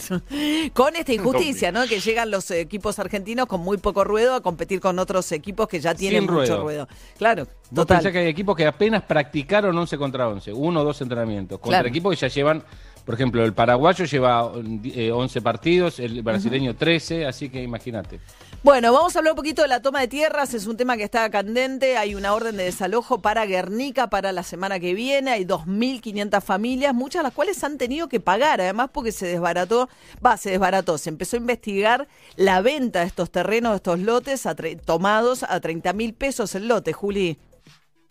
[0.73, 1.85] Con esta injusticia, ¿no?
[1.87, 5.81] Que llegan los equipos argentinos con muy poco ruedo a competir con otros equipos que
[5.81, 6.61] ya tienen Sin mucho ruedo.
[6.63, 6.87] ruedo.
[7.17, 7.97] Claro, Vos total.
[7.97, 11.79] pensás que hay equipos que apenas practicaron 11 contra 11, uno o dos entrenamientos, contra
[11.79, 11.89] Claro.
[11.89, 12.63] equipos que ya llevan,
[13.05, 14.51] por ejemplo, el paraguayo lleva
[14.83, 18.19] eh, 11 partidos, el brasileño 13, así que imagínate.
[18.63, 20.55] Bueno, vamos a hablar un poquito de la toma de tierras.
[20.55, 21.97] Es un tema que está candente.
[21.97, 25.29] Hay una orden de desalojo para Guernica para la semana que viene.
[25.29, 29.87] Hay 2.500 familias, muchas de las cuales han tenido que pagar, además porque se desbarató,
[30.25, 30.97] va, se desbarató.
[30.97, 35.59] Se empezó a investigar la venta de estos terrenos, de estos lotes a tomados a
[35.59, 37.37] 30 mil pesos el lote, Juli.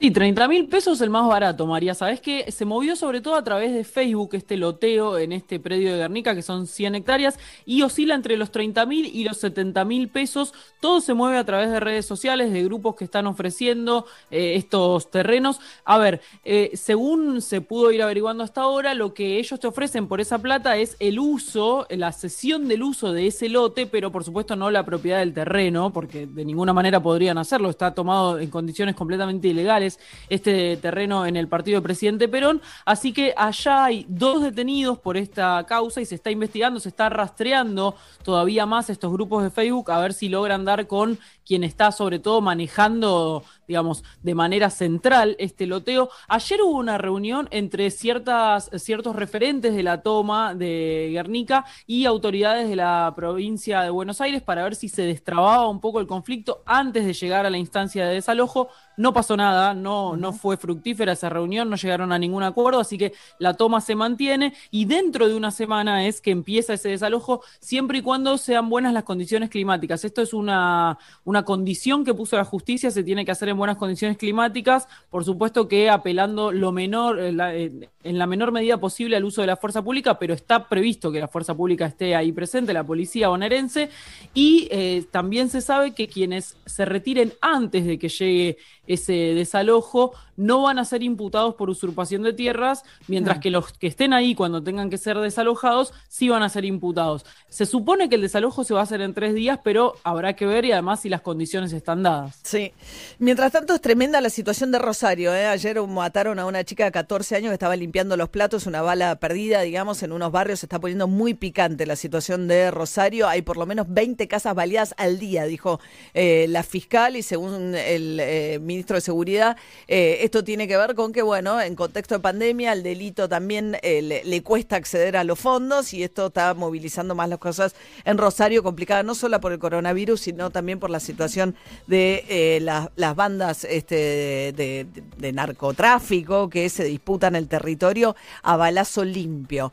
[0.05, 1.95] Sí, 30 mil pesos el más barato, María.
[1.95, 5.93] Sabés que se movió sobre todo a través de Facebook este loteo en este predio
[5.93, 9.83] de Guernica, que son 100 hectáreas, y oscila entre los 30 mil y los 70
[9.87, 10.53] mil pesos.
[10.79, 15.11] Todo se mueve a través de redes sociales, de grupos que están ofreciendo eh, estos
[15.11, 15.59] terrenos.
[15.87, 20.07] A ver, eh, según se pudo ir averiguando hasta ahora, lo que ellos te ofrecen
[20.07, 24.23] por esa plata es el uso, la cesión del uso de ese lote, pero por
[24.23, 27.71] supuesto no la propiedad del terreno, porque de ninguna manera podrían hacerlo.
[27.71, 29.94] Está tomado en condiciones completamente ilegales
[30.29, 32.61] este terreno en el partido del presidente Perón.
[32.85, 37.09] Así que allá hay dos detenidos por esta causa y se está investigando, se está
[37.09, 41.93] rastreando todavía más estos grupos de Facebook a ver si logran dar con quien está
[41.93, 46.11] sobre todo manejando, digamos, de manera central este loteo.
[46.29, 52.69] Ayer hubo una reunión entre ciertas, ciertos referentes de la toma de Guernica y autoridades
[52.69, 56.63] de la provincia de Buenos Aires para ver si se destrababa un poco el conflicto
[56.67, 58.69] antes de llegar a la instancia de desalojo.
[58.97, 62.97] No pasó nada, no, no fue fructífera esa reunión, no llegaron a ningún acuerdo, así
[62.97, 67.43] que la toma se mantiene y dentro de una semana es que empieza ese desalojo,
[67.61, 70.05] siempre y cuando sean buenas las condiciones climáticas.
[70.05, 73.77] Esto es una, una condición que puso la justicia, se tiene que hacer en buenas
[73.77, 79.17] condiciones climáticas, por supuesto que apelando lo menor, en la, en la menor medida posible
[79.17, 82.33] al uso de la fuerza pública, pero está previsto que la fuerza pública esté ahí
[82.33, 83.91] presente, la policía bonaerense,
[84.35, 90.13] y eh, también se sabe que quienes se retiren antes de que llegue ese desalojo
[90.37, 93.41] no van a ser imputados por usurpación de tierras, mientras Mm.
[93.41, 97.25] que los que estén ahí cuando tengan que ser desalojados sí van a ser imputados.
[97.49, 100.45] Se supone que el desalojo se va a hacer en tres días, pero habrá que
[100.47, 102.41] ver y además si las condiciones están dadas.
[102.43, 102.73] Sí.
[103.21, 105.33] Mientras tanto, es tremenda la situación de Rosario.
[105.35, 105.47] ¿eh?
[105.47, 109.15] Ayer mataron a una chica de 14 años que estaba limpiando los platos, una bala
[109.21, 110.61] perdida, digamos, en unos barrios.
[110.61, 113.29] Se está poniendo muy picante la situación de Rosario.
[113.29, 115.79] Hay por lo menos 20 casas baleadas al día, dijo
[116.13, 119.57] eh, la fiscal, y según el eh, ministro de Seguridad,
[119.89, 123.77] eh, esto tiene que ver con que, bueno, en contexto de pandemia, el delito también
[123.83, 128.19] eh, le, cuesta acceder a los fondos y esto está movilizando más las cosas en
[128.19, 131.55] Rosario, complicada no solo por el coronavirus, sino también por la situación
[131.87, 139.71] de eh, las- bandas este, de narcotráfico que se disputan el territorio a balazo limpio.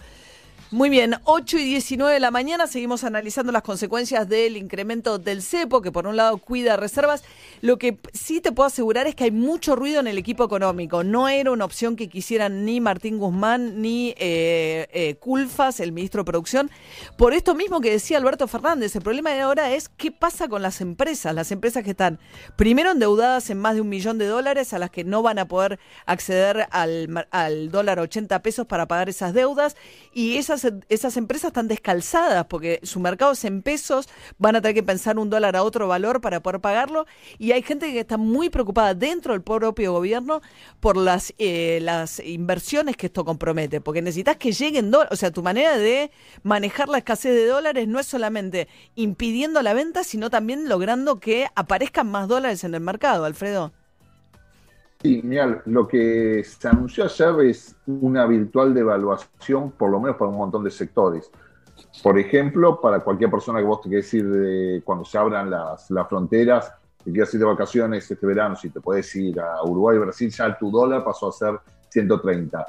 [0.73, 5.41] Muy bien, 8 y 19 de la mañana seguimos analizando las consecuencias del incremento del
[5.41, 7.25] cepo, que por un lado cuida reservas.
[7.59, 11.03] Lo que sí te puedo asegurar es que hay mucho ruido en el equipo económico.
[11.03, 16.21] No era una opción que quisieran ni Martín Guzmán ni eh, eh, Culfas, el ministro
[16.21, 16.71] de Producción.
[17.17, 20.61] Por esto mismo que decía Alberto Fernández, el problema de ahora es qué pasa con
[20.61, 22.17] las empresas, las empresas que están
[22.55, 25.49] primero endeudadas en más de un millón de dólares, a las que no van a
[25.49, 29.75] poder acceder al, al dólar 80 pesos para pagar esas deudas,
[30.13, 34.75] y esas, esas empresas están descalzadas porque su mercado es en pesos, van a tener
[34.75, 37.05] que pensar un dólar a otro valor para poder pagarlo,
[37.37, 40.41] y hay gente que está muy preocupada dentro del propio gobierno
[40.79, 45.31] por las, eh, las inversiones que esto compromete, porque necesitas que lleguen dólares, o sea,
[45.31, 46.11] tu manera de
[46.43, 51.47] manejar la escasez de dólares no es solamente impidiendo la venta, sino también logrando que
[51.55, 53.73] aparezcan más dólares en el mercado, Alfredo.
[55.01, 60.29] Sí, mira, lo que se anunció ayer es una virtual devaluación, por lo menos para
[60.29, 61.31] un montón de sectores.
[62.03, 65.89] Por ejemplo, para cualquier persona que vos te quieras ir de, cuando se abran las,
[65.89, 66.71] las fronteras,
[67.03, 70.55] te quieras ir de vacaciones este verano, si te puedes ir a Uruguay Brasil, ya
[70.55, 72.63] tu dólar pasó a ser 130.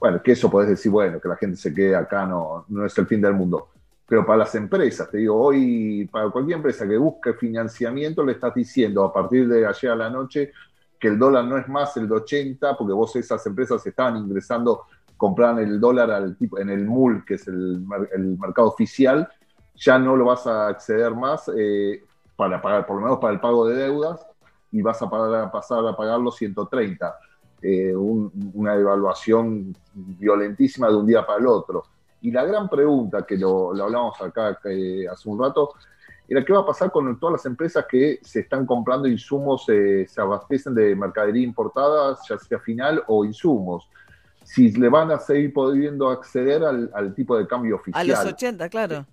[0.00, 2.96] Bueno, que eso podés decir, bueno, que la gente se quede acá no, no es
[2.96, 3.68] el fin del mundo.
[4.08, 8.54] Pero para las empresas, te digo, hoy, para cualquier empresa que busque financiamiento, le estás
[8.54, 10.52] diciendo a partir de ayer a la noche
[10.98, 14.82] que el dólar no es más el de 80, porque vos esas empresas estaban ingresando,
[15.16, 19.28] compraban el dólar al tipo, en el MUL, que es el, mer- el mercado oficial,
[19.74, 22.02] ya no lo vas a acceder más eh,
[22.36, 24.26] para pagar, por lo menos para el pago de deudas,
[24.72, 25.08] y vas a,
[25.50, 27.16] pasar a pagar los 130.
[27.62, 31.84] Eh, un- una devaluación violentísima de un día para el otro.
[32.20, 35.72] Y la gran pregunta que lo, lo hablamos acá eh, hace un rato,
[36.28, 40.06] era qué va a pasar con todas las empresas que se están comprando insumos, eh,
[40.08, 43.88] se abastecen de mercadería importada, ya sea final o insumos.
[44.44, 48.06] si le van a seguir pudiendo acceder al, al tipo de cambio A oficial.
[48.06, 49.04] los 80, claro.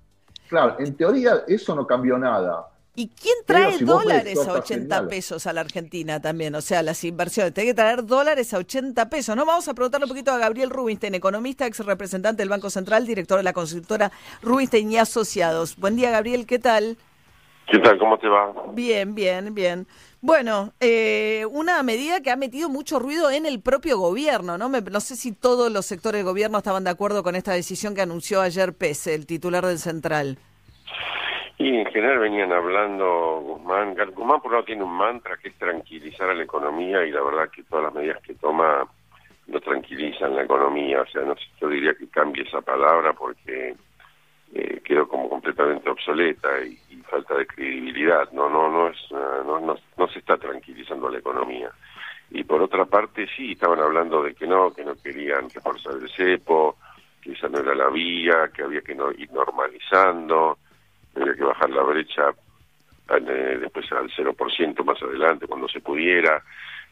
[0.48, 2.68] Claro, en teoría eso no cambió nada.
[2.96, 5.10] ¿Y quién trae si dólares a tortas 80 señales.
[5.10, 6.54] pesos a la Argentina también?
[6.54, 7.52] O sea, las inversiones.
[7.54, 9.36] Tiene que traer dólares a 80 pesos.
[9.36, 13.08] No vamos a preguntarle un poquito a Gabriel Rubinstein, economista, ex representante del Banco Central,
[13.08, 14.12] director de la consultora
[14.44, 15.76] Rubinstein y Asociados.
[15.78, 16.98] Buen día, Gabriel, ¿qué tal?
[17.72, 17.98] ¿Qué tal?
[17.98, 18.54] ¿Cómo te va?
[18.74, 19.88] Bien, bien, bien.
[20.22, 24.70] Bueno, eh, una medida que ha metido mucho ruido en el propio gobierno, ¿no?
[24.70, 27.96] Me- no sé si todos los sectores del gobierno estaban de acuerdo con esta decisión
[27.96, 30.38] que anunció ayer Pese, el titular del Central.
[31.58, 33.96] Y en general venían hablando Guzmán.
[34.14, 37.22] Guzmán por un lado tiene un mantra que es tranquilizar a la economía y la
[37.22, 38.86] verdad que todas las medidas que toma
[39.48, 41.02] no tranquilizan la economía.
[41.02, 43.76] O sea, no sé, yo diría que cambie esa palabra porque
[44.54, 48.32] eh, quedó como completamente obsoleta y, y falta de credibilidad.
[48.32, 51.70] No, no, no es, una- no, no, no se está tranquilizando la economía.
[52.32, 56.10] Y por otra parte, sí, estaban hablando de que no, que no querían reforzar el
[56.10, 56.78] cepo,
[57.22, 60.58] que esa no era la vía, que había que no, ir normalizando,
[61.16, 62.34] había que bajar la brecha
[63.10, 66.44] eh, después al 0% más adelante, cuando se pudiera.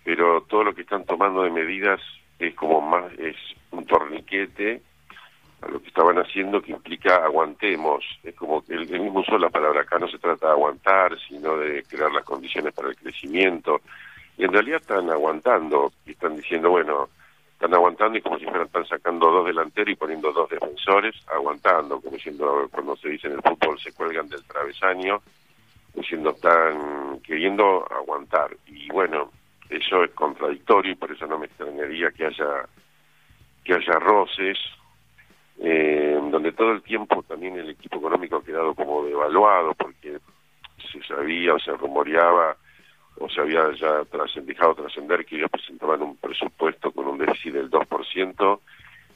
[0.04, 2.02] Pero todo lo que están tomando de medidas
[2.40, 3.36] es como más, es
[3.72, 4.82] un torniquete
[5.62, 8.04] a lo que estaban haciendo que implica aguantemos.
[8.24, 11.18] Es como que el, el mismo usó la palabra acá, no se trata de aguantar,
[11.28, 13.82] sino de crear las condiciones para el crecimiento.
[14.38, 17.10] Y en realidad están aguantando, y están diciendo, bueno,
[17.62, 22.02] están aguantando y como si fueran, están sacando dos delanteros y poniendo dos defensores, aguantando,
[22.02, 25.22] como diciendo, cuando se dice en el fútbol, se cuelgan del travesaño,
[25.94, 28.58] diciendo, están queriendo aguantar.
[28.66, 29.30] Y bueno,
[29.70, 32.66] eso es contradictorio y por eso no me extrañaría que haya
[33.64, 34.58] que haya roces,
[35.60, 40.18] eh, donde todo el tiempo también el equipo económico ha quedado como devaluado porque
[40.92, 42.58] se sabía o se rumoreaba
[43.20, 44.04] o se había ya
[44.42, 48.60] dejado trascender que ellos presentaban un presupuesto con un déficit del 2%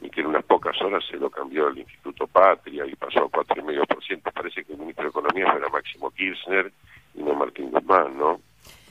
[0.02, 3.30] y que en unas pocas horas se lo cambió el Instituto Patria y pasó a
[3.30, 4.32] 4,5%.
[4.34, 6.72] Parece que el ministro de Economía era Máximo Kirchner
[7.16, 8.40] y no Martín Guzmán, ¿no?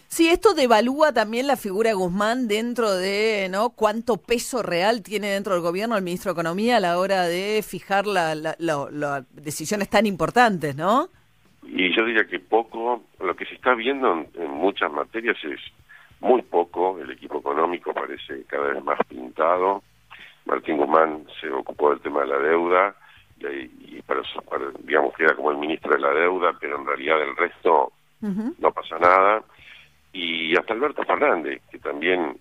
[0.09, 3.71] Sí, esto devalúa también la figura de Guzmán dentro de, ¿no?
[3.71, 7.63] Cuánto peso real tiene dentro del gobierno el ministro de Economía a la hora de
[7.67, 11.09] fijar la, la- la- las decisiones tan importantes, ¿no?
[11.67, 15.61] Y yo diría que poco, lo que se está viendo en, en muchas materias es
[16.21, 19.83] muy poco, el equipo económico parece cada vez más pintado,
[20.47, 22.95] Martín Guzmán se ocupó del tema de la deuda
[23.41, 24.23] y, para,
[24.81, 28.99] digamos queda como el ministro de la deuda, pero en realidad el resto no pasa
[28.99, 29.43] nada.
[30.12, 32.39] Y hasta Alberto Fernández, que también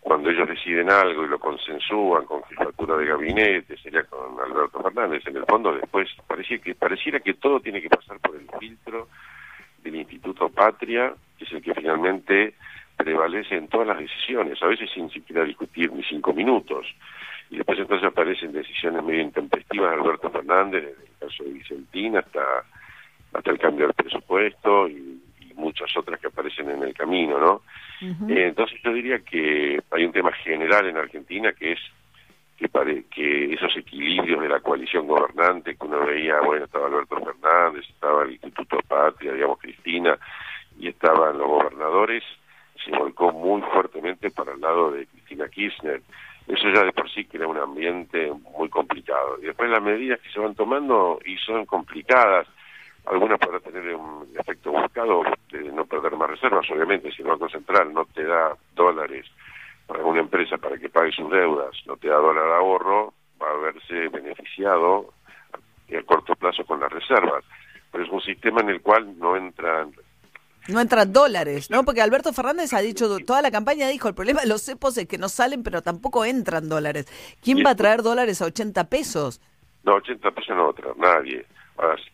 [0.00, 5.22] cuando ellos deciden algo y lo consensúan con jefatura de gabinete, sería con Alberto Fernández.
[5.26, 9.08] En el fondo después parecía que, pareciera que todo tiene que pasar por el filtro
[9.82, 12.54] del Instituto Patria, que es el que finalmente
[12.96, 16.86] prevalece en todas las decisiones, a veces sin siquiera discutir ni cinco minutos.
[17.50, 22.16] Y después entonces aparecen decisiones medio intempestivas de Alberto Fernández, desde el caso de Vicentín
[22.16, 22.40] hasta,
[23.32, 25.20] hasta el cambio del presupuesto y,
[25.50, 27.62] y muchas otras que aparecen en el camino, ¿no?
[28.30, 31.80] Eh, entonces yo diría que hay un tema general en Argentina que es
[32.56, 37.16] que, pare- que esos equilibrios de la coalición gobernante que uno veía, bueno, estaba Alberto
[37.24, 40.18] Fernández, estaba el Instituto Patria, digamos Cristina,
[40.78, 42.22] y estaban los gobernadores,
[42.84, 46.00] se volcó muy fuertemente para el lado de Cristina Kirchner.
[46.46, 49.38] Eso ya de por sí crea un ambiente muy complicado.
[49.40, 52.46] Y después las medidas que se van tomando y son complicadas,
[53.06, 57.48] algunas podrán tener un efecto buscado de no perder más reservas, obviamente, si el Banco
[57.48, 59.26] Central no te da dólares
[59.86, 63.50] para una empresa para que pague sus deudas, no te da dólar de ahorro, va
[63.50, 65.12] a verse beneficiado
[65.98, 67.44] a corto plazo con las reservas.
[67.90, 69.92] Pero es un sistema en el cual no entran
[70.68, 71.84] No entran dólares, ¿no?
[71.84, 75.08] Porque Alberto Fernández ha dicho, toda la campaña dijo, el problema de los cepos es
[75.08, 77.06] que no salen, pero tampoco entran dólares.
[77.42, 79.40] ¿Quién va a traer dólares a 80 pesos?
[79.82, 81.46] No, 80 pesos no va a traer nadie.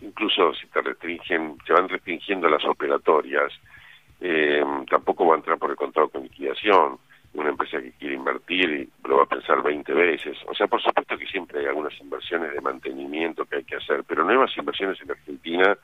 [0.00, 3.52] Incluso si te restringen, se van restringiendo las operatorias,
[4.20, 6.98] eh, tampoco va a entrar por el contrato con liquidación.
[7.34, 10.38] Una empresa que quiere invertir y lo va a pensar 20 veces.
[10.46, 14.04] O sea, por supuesto que siempre hay algunas inversiones de mantenimiento que hay que hacer,
[14.04, 15.76] pero nuevas inversiones en Argentina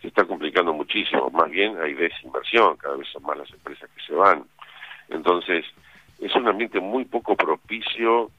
[0.00, 1.28] se está complicando muchísimo.
[1.30, 4.44] Más bien hay desinversión, cada vez son más las empresas que se van.
[5.10, 5.66] Entonces,
[6.20, 8.30] es un ambiente muy poco propicio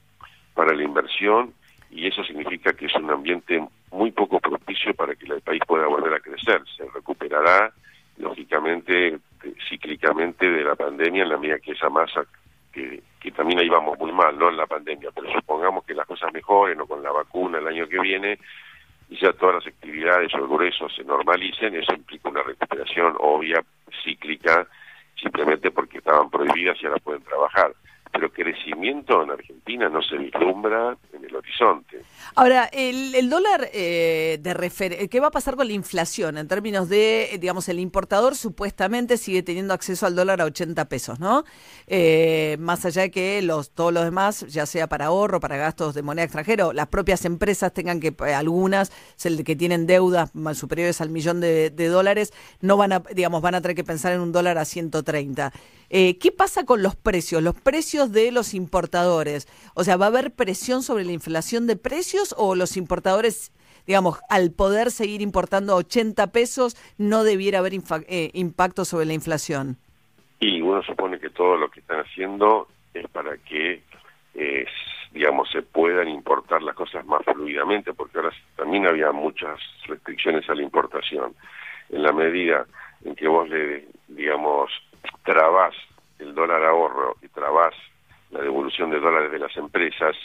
[0.54, 1.54] para la inversión
[1.90, 3.62] y eso significa que es un ambiente
[3.92, 6.62] muy poco propicio para que el país pueda volver a crecer.
[6.76, 7.72] Se recuperará,
[8.16, 9.18] lógicamente,
[9.68, 12.24] cíclicamente de la pandemia en la medida que esa masa,
[12.72, 14.48] que, que también ahí vamos muy mal, ¿no?
[14.48, 17.86] En la pandemia, pero supongamos que las cosas mejoren o con la vacuna el año
[17.86, 18.38] que viene
[19.12, 23.62] y ya todas las actividades o el se normalicen, eso implica una recuperación obvia,
[24.02, 24.66] cíclica,
[25.20, 27.72] simplemente porque estaban prohibidas y ahora pueden trabajar.
[28.12, 32.02] Pero crecimiento en Argentina no se vislumbra en el horizonte.
[32.34, 36.46] Ahora, el, el dólar eh, de refer ¿qué va a pasar con la inflación en
[36.46, 41.20] términos de, eh, digamos, el importador supuestamente sigue teniendo acceso al dólar a 80 pesos,
[41.20, 41.44] ¿no?
[41.86, 45.94] Eh, más allá de que los todos los demás, ya sea para ahorro, para gastos
[45.94, 48.92] de moneda extranjera, las propias empresas tengan que, eh, algunas,
[49.44, 53.54] que tienen deudas más superiores al millón de, de dólares, no van a, digamos, van
[53.54, 55.52] a tener que pensar en un dólar a 130.
[55.94, 57.42] Eh, ¿Qué pasa con los precios?
[57.42, 59.48] Los precios de los importadores.
[59.74, 63.52] O sea, ¿va a haber presión sobre la inflación de precios o los importadores,
[63.86, 69.14] digamos, al poder seguir importando a 80 pesos, no debiera haber eh, impacto sobre la
[69.14, 69.78] inflación?
[70.40, 73.82] Y uno supone que todo lo que están haciendo es para que,
[74.34, 74.66] eh,
[75.12, 80.54] digamos, se puedan importar las cosas más fluidamente, porque ahora también había muchas restricciones a
[80.54, 81.34] la importación.
[81.90, 82.66] En la medida
[83.04, 84.70] en que vos le, digamos,
[85.24, 85.74] trabás
[86.18, 87.74] el dólar ahorro y trabás
[88.32, 90.16] la devolución de dólares de las empresas,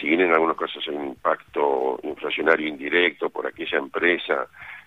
[0.00, 4.46] si bien en algunos casos hay un impacto inflacionario indirecto por aquella empresa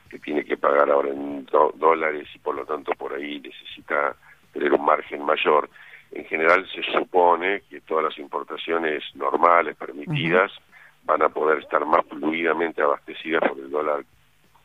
[0.09, 4.15] que tiene que pagar ahora en dólares y por lo tanto por ahí necesita
[4.51, 5.69] tener un margen mayor,
[6.11, 10.51] en general se supone que todas las importaciones normales, permitidas,
[11.03, 14.03] van a poder estar más fluidamente abastecidas por el dólar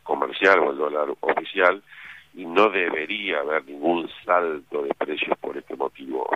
[0.02, 1.82] comercial o el dólar oficial
[2.34, 6.28] y no debería haber ningún salto de precios por este motivo.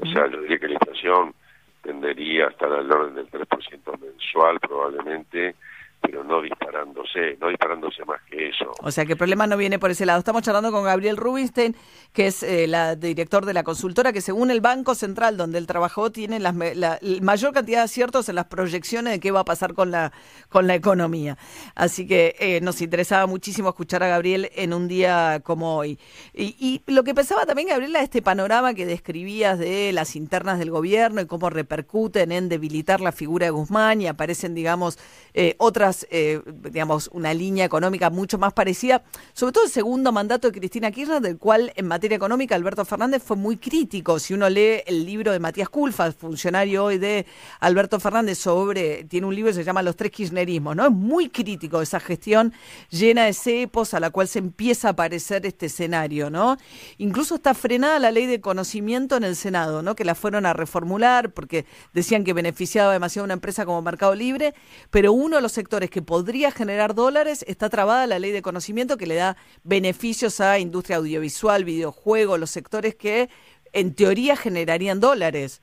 [0.00, 1.34] O sea, yo diría que la inflación
[1.82, 5.54] tendería a estar al orden del 3% mensual probablemente,
[6.00, 8.72] pero no disparándose, no disparándose más que eso.
[8.80, 10.18] O sea que el problema no viene por ese lado.
[10.18, 11.76] Estamos charlando con Gabriel Rubinstein,
[12.12, 15.66] que es eh, la director de la consultora, que según el Banco Central, donde él
[15.66, 19.40] trabajó, tiene las la, la mayor cantidad de aciertos en las proyecciones de qué va
[19.40, 20.12] a pasar con la,
[20.48, 21.38] con la economía.
[21.74, 25.98] Así que eh, nos interesaba muchísimo escuchar a Gabriel en un día como hoy.
[26.32, 30.70] Y, y lo que pensaba también, Gabriela, este panorama que describías de las internas del
[30.70, 34.98] gobierno y cómo repercuten en debilitar la figura de Guzmán y aparecen, digamos,
[35.34, 40.50] eh, otras, eh, digamos, una línea económica mucho más parecida, sobre todo el segundo mandato
[40.50, 44.18] de Cristina Kirchner, del cual en materia económica Alberto Fernández fue muy crítico.
[44.18, 47.26] Si uno lee el libro de Matías Culfas, funcionario hoy de
[47.60, 50.86] Alberto Fernández, sobre, tiene un libro que se llama Los tres kirchnerismos, ¿no?
[50.86, 52.52] Es muy crítico esa gestión
[52.90, 56.56] llena de cepos a la cual se empieza a aparecer este escenario, ¿no?
[56.98, 59.94] Incluso está frenada la ley de conocimiento en el Senado, ¿no?
[59.94, 64.14] Que la fueron a reformular porque decían que beneficiaba demasiado a una empresa como Mercado
[64.14, 64.54] Libre,
[64.90, 68.96] pero uno de los sectores que podría generar dólares está trabada la ley de conocimiento
[68.96, 73.28] que le da beneficios a industria audiovisual, videojuegos, los sectores que
[73.72, 75.62] en teoría generarían dólares.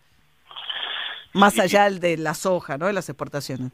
[1.34, 2.86] Más allá de la soja, ¿no?
[2.86, 3.72] De las exportaciones.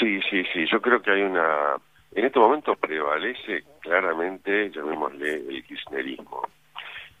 [0.00, 0.66] Sí, sí, sí.
[0.70, 1.76] Yo creo que hay una.
[2.12, 6.42] En este momento prevalece claramente, llamémosle, el kirchnerismo.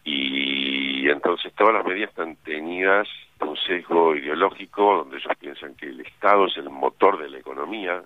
[0.04, 3.08] Y entonces todas las medidas están tenidas
[3.38, 7.38] por un sesgo ideológico donde ellos piensan que el Estado es el motor de la
[7.38, 8.02] economía.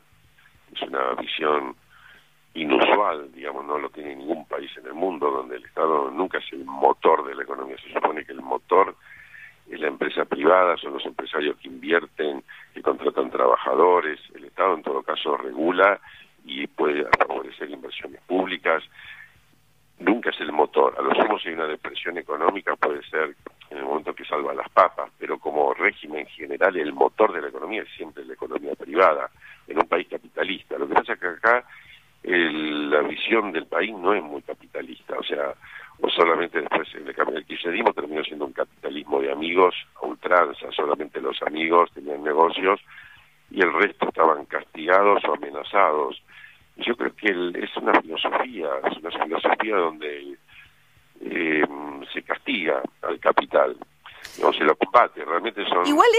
[0.75, 1.75] Es una visión
[2.55, 6.53] inusual, digamos, no lo tiene ningún país en el mundo donde el Estado nunca es
[6.53, 7.77] el motor de la economía.
[7.79, 8.97] Se supone que el motor
[9.71, 12.43] es la empresa privada, son los empresarios que invierten,
[12.75, 16.01] que contratan trabajadores, el Estado en todo caso regula
[16.45, 18.83] y puede favorecer inversiones públicas,
[20.01, 23.35] nunca es el motor, a lo sumo si hay una depresión económica puede ser
[23.71, 27.49] en el momento que salva las papas, pero como régimen general el motor de la
[27.49, 29.31] economía es siempre la economía privada,
[29.69, 30.77] en un país capitalista.
[30.77, 31.65] Lo que pasa es que acá
[32.23, 35.55] el- la visión del país no es muy capitalista, o sea,
[36.01, 41.21] o solamente después el, el kirchnerismo terminó siendo un capitalismo de amigos a ultranza, solamente
[41.21, 42.81] los amigos tenían negocios
[43.51, 46.23] y el resto estaban castigados o amenazados.
[46.87, 50.37] Yo creo que el- es una filosofía, es una filosofía donde
[51.23, 51.65] eh,
[52.13, 53.77] se castiga al capital,
[54.43, 55.85] no se lo combate, realmente son...